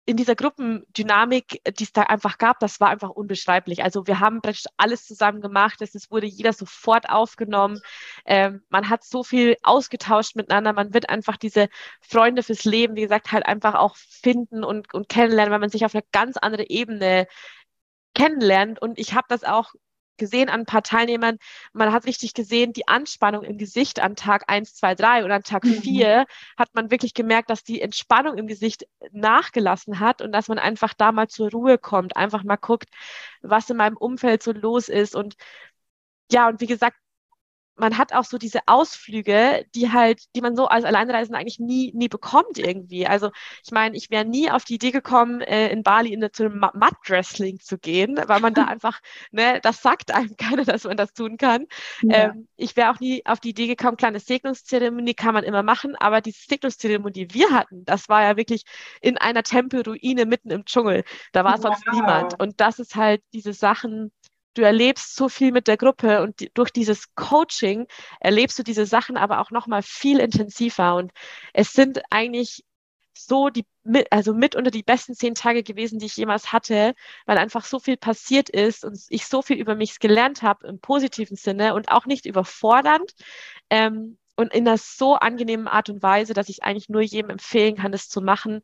in 0.05 0.17
dieser 0.17 0.36
Gruppendynamik, 0.36 1.62
die 1.77 1.84
es 1.84 1.93
da 1.93 2.03
einfach 2.03 2.38
gab, 2.38 2.60
das 2.60 2.82
war 2.82 2.89
einfach 2.89 3.10
unbeschreiblich. 3.10 3.84
Also 3.84 4.05
wir 4.05 4.20
haben 4.20 4.41
praktisch 4.41 4.65
alles 4.75 5.05
zusammen 5.05 5.39
gemacht. 5.39 5.82
Es 5.82 6.12
wurde 6.12 6.27
jeder 6.27 6.51
sofort 6.51 7.10
aufgenommen. 7.10 7.79
Ähm, 8.25 8.63
man 8.70 8.89
hat 8.89 9.05
so 9.05 9.24
viel 9.24 9.55
ausgetauscht 9.63 10.36
miteinander. 10.36 10.74
Man 10.74 10.93
wird 10.93 11.10
einfach 11.10 11.38
diese 11.38 11.70
Freunde 12.01 12.43
fürs 12.43 12.65
Leben, 12.65 12.96
wie 12.98 13.01
gesagt, 13.01 13.32
halt 13.32 13.46
einfach 13.46 13.75
auch 13.75 13.96
finden 13.96 14.65
und, 14.65 14.93
und 14.93 15.08
kennenlernen, 15.08 15.53
weil 15.53 15.60
man 15.60 15.70
sich 15.70 15.86
auf 15.86 15.96
eine 15.96 16.03
ganz 16.12 16.36
andere 16.36 16.70
Ebene 16.70 17.27
kennenlernt. 18.13 18.82
Und 18.82 19.00
ich 19.00 19.13
habe 19.13 19.27
das 19.29 19.46
auch 19.46 19.74
gesehen 20.24 20.50
an 20.50 20.62
ein 20.62 20.65
paar 20.65 20.84
Teilnehmern, 20.84 21.38
man 21.74 21.92
hat 21.92 22.06
richtig 22.06 22.34
gesehen, 22.34 22.72
die 22.72 22.88
Anspannung 22.88 23.44
im 23.44 23.58
Gesicht 23.58 24.00
an 24.00 24.15
Tag 24.15 24.46
1, 24.48 24.75
2, 24.75 24.96
3 24.96 25.25
und 25.25 25.32
an 25.32 25.44
Tag 25.44 25.65
mhm. 25.65 25.82
4 25.82 26.25
hat 26.58 26.70
man 26.74 26.92
wirklich 26.92 27.13
gemerkt, 27.13 27.50
dass 27.50 27.63
die 27.63 27.82
Entspannung 27.82 28.38
im 28.38 28.48
Gesicht 28.48 28.86
nachgelassen 29.12 30.00
hat 30.00 30.22
und 30.22 30.32
dass 30.32 30.48
man 30.48 30.60
einfach 30.60 30.94
da 30.94 31.12
mal 31.12 31.27
zur 31.27 31.51
Ruhe 31.51 31.77
kommt, 31.77 32.15
einfach 32.15 32.44
mal 32.44 32.56
guckt, 32.56 32.89
was 33.42 33.70
in 33.70 33.77
meinem 33.77 33.98
Umfeld 33.98 34.44
so 34.44 34.53
los 34.53 34.88
ist 34.88 35.15
und 35.15 35.36
ja, 36.32 36.48
und 36.48 36.62
wie 36.62 36.68
gesagt, 36.68 36.98
man 37.75 37.98
hat 37.98 38.13
auch 38.13 38.24
so 38.24 38.38
diese 38.38 38.60
Ausflüge, 38.68 39.65
die 39.75 39.92
halt, 39.92 40.24
die 40.36 40.42
man 40.42 40.56
so 40.56 40.68
als 40.68 40.86
Alleinreisender 40.86 41.39
eigentlich 41.39 41.60
nie, 41.60 41.92
nie 41.96 42.08
bekommt 42.08 42.58
irgendwie. 42.58 43.08
Also 43.08 43.32
ich 43.63 43.72
meine, 43.72 43.96
ich 43.98 44.10
wäre 44.12 44.25
nie 44.25 44.51
auf 44.51 44.63
die 44.63 44.75
Idee 44.75 44.92
gekommen, 44.92 45.42
äh, 45.42 45.70
in 45.70 45.84
Bali 45.84 46.13
in, 46.13 46.27
zu 46.32 46.46
einem 46.46 46.60
Mud-Wrestling 46.60 47.60
zu 47.60 47.77
gehen, 47.77 48.20
weil 48.27 48.39
man 48.42 48.53
da 48.53 48.65
einfach, 48.65 49.00
ne, 49.32 49.60
das 49.62 49.82
sagt 49.82 50.13
einem 50.13 50.36
keiner, 50.38 50.65
dass 50.65 50.84
man 50.84 50.98
das 50.98 51.13
tun 51.13 51.38
kann. 51.38 51.65
Ja. 52.01 52.25
Ähm, 52.25 52.48
ich 52.56 52.75
wäre 52.75 52.92
auch 52.92 53.00
nie 53.00 53.25
auf 53.25 53.39
die 53.39 53.50
Idee 53.50 53.68
gekommen, 53.68 53.98
kleine 53.98 54.20
Segnungszeremonie 54.20 55.15
kann 55.15 55.34
man 55.34 55.44
immer 55.44 55.63
machen, 55.63 55.96
aber 55.96 56.22
die 56.22 56.32
Segnungszeremonie, 56.32 57.27
die 57.27 57.34
wir 57.34 57.51
hatten, 57.51 57.86
das 57.86 58.10
war 58.10 58.24
ja 58.24 58.38
wirklich 58.38 58.63
in 59.01 59.18
einer 59.18 59.44
Tempelruine 59.44 60.25
mitten 60.25 60.51
im 60.51 60.65
Dschungel. 60.65 61.03
Da 61.32 61.44
war 61.44 61.58
sonst 61.58 61.84
niemand. 61.92 62.39
Und 62.39 62.60
das 62.60 62.80
ist 62.80 62.96
halt 62.96 63.22
diese 63.34 63.53
Sachen, 63.53 64.12
du 64.54 64.62
erlebst 64.62 65.16
so 65.16 65.30
viel 65.30 65.52
mit 65.52 65.68
der 65.68 65.78
Gruppe 65.78 66.22
und 66.22 66.40
die, 66.40 66.52
durch 66.54 66.72
dieses 66.72 67.16
Coaching 67.16 67.88
erlebst 68.20 68.60
du 68.60 68.64
diese 68.64 68.86
Sachen 68.86 69.18
aber 69.18 69.40
auch 69.40 69.52
noch 69.52 69.68
mal 69.68 69.82
viel 69.84 70.20
intensiver 70.20 70.96
und 70.96 71.12
es 71.54 71.74
sind 71.74 72.02
eigentlich 72.10 72.64
so 73.14 73.50
die 73.50 73.66
also 74.12 74.34
mit 74.34 74.56
unter 74.56 74.72
die 74.72 74.84
besten 74.84 75.14
zehn 75.14 75.36
Tage 75.36 75.64
gewesen, 75.64 76.00
die 76.00 76.06
ich 76.06 76.18
jemals 76.18 76.52
hatte, 76.52 76.96
weil 77.26 77.38
einfach 77.38 77.66
so 77.66 77.80
viel 77.80 77.98
passiert 77.98 78.50
ist 78.50 78.86
und 78.86 78.98
ich 79.10 79.28
so 79.28 79.42
viel 79.42 79.58
über 79.58 79.76
mich 79.76 80.00
gelernt 80.00 80.42
habe 80.42 80.68
im 80.68 80.80
positiven 80.80 81.36
Sinne 81.38 81.74
und 81.76 81.90
auch 81.92 82.06
nicht 82.06 82.26
überfordernd 82.26 83.14
ähm, 83.70 84.18
und 84.36 84.54
in 84.54 84.68
einer 84.68 84.78
so 84.78 85.16
angenehmen 85.16 85.68
Art 85.68 85.90
und 85.90 86.02
Weise, 86.02 86.34
dass 86.34 86.50
ich 86.50 86.64
eigentlich 86.64 86.90
nur 86.90 87.02
jedem 87.02 87.30
empfehlen 87.30 87.76
kann, 87.76 87.92
das 87.92 88.10
zu 88.10 88.22
machen. 88.22 88.62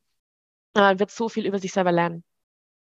Man 0.74 1.00
wird 1.00 1.12
so 1.12 1.30
viel 1.30 1.46
über 1.46 1.60
sich 1.60 1.74
selber 1.74 1.92
lernen. 1.92 2.24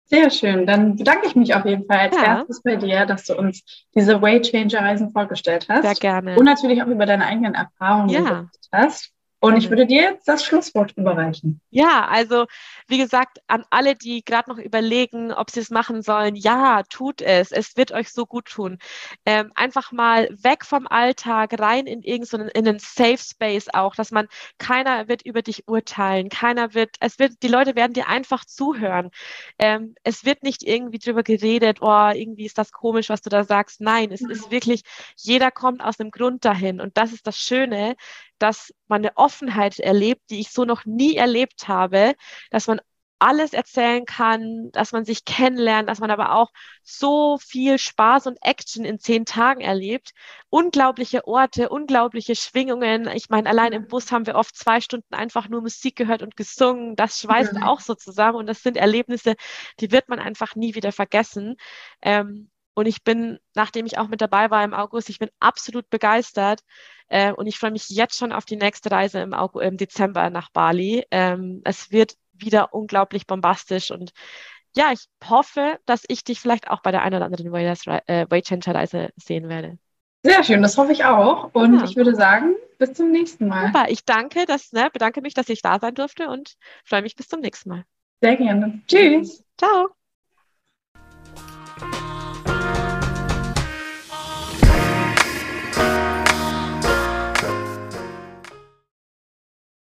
Sehr 0.07 0.31
schön. 0.31 0.67
Dann 0.67 0.97
bedanke 0.97 1.27
ich 1.27 1.35
mich 1.35 1.55
auf 1.55 1.65
jeden 1.65 1.87
Fall 1.87 1.99
als 1.99 2.17
ja. 2.17 2.25
erstes 2.25 2.63
bei 2.63 2.77
dir, 2.77 3.07
dass 3.07 3.25
du 3.25 3.37
uns 3.37 3.65
diese 3.95 4.21
Way 4.21 4.43
Changer 4.43 4.81
Reisen 4.81 5.13
vorgestellt 5.13 5.67
hast. 5.69 5.83
Sehr 5.83 5.95
gerne. 5.95 6.37
Und 6.37 6.45
natürlich 6.45 6.83
auch 6.83 6.89
über 6.89 7.07
deine 7.07 7.25
eigenen 7.25 7.55
Erfahrungen 7.55 8.11
ja. 8.11 8.49
hast. 8.71 9.11
Und 9.45 9.59
ich 9.59 9.69
würde 9.69 9.85
dir 9.85 10.01
jetzt 10.01 10.27
das 10.27 10.43
Schlusswort 10.43 10.93
überreichen. 10.97 11.61
Ja, 11.69 12.07
also 12.09 12.47
wie 12.89 12.97
gesagt, 12.97 13.41
an 13.47 13.63
alle, 13.69 13.95
die 13.95 14.25
gerade 14.25 14.49
noch 14.49 14.57
überlegen, 14.57 15.33
ob 15.33 15.51
sie 15.51 15.61
es 15.61 15.69
machen 15.69 16.01
sollen, 16.01 16.35
ja, 16.35 16.83
tut 16.85 17.21
es. 17.21 17.53
Es 17.53 17.77
wird 17.77 17.93
euch 17.93 18.11
so 18.11 18.25
gut 18.25 18.47
tun. 18.47 18.79
Ähm, 19.27 19.53
einfach 19.55 19.93
mal 19.93 20.31
weg 20.31 20.65
vom 20.65 20.87
Alltag, 20.87 21.61
rein 21.61 21.87
in 21.87 22.01
irgendeinen 22.01 22.49
in 22.49 22.67
einen 22.67 22.79
Safe 22.79 23.19
Space 23.19 23.69
auch, 23.71 23.95
dass 23.95 24.11
man, 24.13 24.29
keiner 24.57 25.09
wird 25.09 25.21
über 25.27 25.43
dich 25.43 25.69
urteilen, 25.69 26.31
keiner 26.31 26.73
wird, 26.73 26.97
es 27.01 27.19
wird, 27.19 27.43
die 27.43 27.49
Leute 27.49 27.77
werden 27.77 27.93
dir 27.93 28.09
einfach 28.09 28.47
zuhören. 28.47 29.11
Ähm, 29.59 29.95
es 30.05 30.25
wird 30.25 30.43
nicht 30.43 30.63
irgendwie 30.63 30.99
drüber 30.99 31.23
geredet, 31.23 31.83
oh, 31.83 32.11
irgendwie 32.15 32.47
ist 32.47 32.57
das 32.57 32.73
komisch, 32.73 33.11
was 33.11 33.21
du 33.21 33.29
da 33.29 33.45
sagst. 33.45 33.83
Nein, 33.83 34.11
es 34.11 34.23
ist 34.23 34.51
wirklich, 34.51 34.85
jeder 35.19 35.51
kommt 35.51 35.83
aus 35.83 36.01
einem 36.01 36.11
Grund 36.11 36.47
dahin. 36.47 36.81
Und 36.81 36.97
das 36.97 37.13
ist 37.13 37.27
das 37.27 37.37
Schöne, 37.39 37.95
dass 38.39 38.73
man 38.89 39.03
eine 39.03 39.17
Offenheit 39.17 39.79
erlebt, 39.79 40.23
die 40.31 40.41
ich 40.41 40.51
so 40.51 40.65
noch 40.65 40.85
nie 40.85 41.17
erlebt 41.17 41.69
habe, 41.69 42.15
dass 42.51 42.67
man 42.67 42.81
alles 43.25 43.55
erzählen 43.55 44.05
kann, 44.05 44.71
dass 44.73 44.93
man 44.93 45.07
sich 45.07 45.25
kennenlernt, 45.25 45.89
dass 45.89 46.01
man 46.01 46.11
aber 46.11 46.35
auch 46.35 46.51
so 46.83 47.39
viel 47.39 47.79
Spaß 47.79 48.27
und 48.27 48.39
Action 48.43 48.85
in 48.85 48.99
zehn 48.99 49.25
Tagen 49.25 49.63
erlebt. 49.63 50.13
Unglaubliche 50.51 51.27
Orte, 51.27 51.71
unglaubliche 51.71 52.37
Schwingungen. 52.37 53.09
Ich 53.09 53.31
meine, 53.31 53.49
allein 53.49 53.73
im 53.73 53.89
Bus 53.89 54.13
haben 54.13 54.27
wir 54.27 54.35
oft 54.35 54.55
zwei 54.55 54.83
Stunden 54.83 55.15
einfach 55.15 55.49
nur 55.49 55.63
Musik 55.63 55.97
gehört 55.97 56.23
und 56.23 56.37
gesungen. 56.37 56.97
Das 56.97 57.21
schweißt 57.21 57.55
ja. 57.55 57.67
auch 57.67 57.81
so 57.81 57.95
zusammen 57.95 58.37
und 58.37 58.47
das 58.47 58.63
sind 58.63 58.77
Erlebnisse, 58.77 59.37
die 59.81 59.91
wird 59.91 60.11
man 60.11 60.19
einfach 60.19 60.55
nie 60.55 60.75
wieder 60.75 60.93
vergessen. 60.93 61.57
Ähm, 62.03 62.51
und 62.75 62.87
ich 62.87 63.05
bin, 63.05 63.39
nachdem 63.55 63.87
ich 63.87 63.97
auch 63.99 64.09
mit 64.09 64.21
dabei 64.21 64.51
war 64.51 64.65
im 64.65 64.75
August, 64.75 65.09
ich 65.09 65.21
bin 65.21 65.31
absolut 65.39 65.89
begeistert. 65.89 66.61
Äh, 67.09 67.33
und 67.33 67.47
ich 67.47 67.59
freue 67.59 67.71
mich 67.71 67.89
jetzt 67.89 68.19
schon 68.19 68.33
auf 68.33 68.45
die 68.45 68.57
nächste 68.57 68.91
Reise 68.91 69.21
im, 69.21 69.35
August, 69.35 69.65
im 69.65 69.77
Dezember 69.77 70.31
nach 70.31 70.51
Bali. 70.51 71.05
Ähm, 71.11 71.61
es 71.65 71.91
wird 71.91 72.15
wieder 72.33 72.75
unglaublich 72.75 73.27
bombastisch 73.27 73.91
und 73.91 74.13
ja, 74.77 74.91
ich 74.93 75.07
hoffe, 75.29 75.79
dass 75.87 76.05
ich 76.09 76.25
dich 76.25 76.41
vielleicht 76.41 76.69
auch 76.69 76.83
bei 76.83 76.91
der 76.91 77.03
einen 77.03 77.15
oder 77.15 77.27
anderen 77.27 77.53
Waychanger-Reise 77.53 78.99
äh, 78.99 79.09
sehen 79.17 79.49
werde. 79.49 79.79
Sehr 80.25 80.43
schön, 80.43 80.63
das 80.63 80.77
hoffe 80.77 80.93
ich 80.93 81.05
auch. 81.05 81.55
Und 81.55 81.79
ja. 81.79 81.85
ich 81.85 81.97
würde 81.97 82.15
sagen, 82.15 82.57
bis 82.79 82.95
zum 82.95 83.11
nächsten 83.11 83.47
Mal. 83.47 83.67
Super, 83.67 83.87
ich 83.89 84.05
danke, 84.05 84.47
dass, 84.47 84.73
ne, 84.73 84.89
bedanke 84.93 85.21
mich, 85.21 85.35
dass 85.35 85.49
ich 85.49 85.63
da 85.63 85.79
sein 85.79 85.95
durfte 85.95 86.29
und 86.29 86.55
freue 86.85 87.03
mich 87.03 87.15
bis 87.15 87.29
zum 87.29 87.41
nächsten 87.41 87.69
Mal. 87.69 87.85
Sehr 88.21 88.37
gerne. 88.37 88.83
Tschüss. 88.89 89.45
Ciao. 89.59 89.95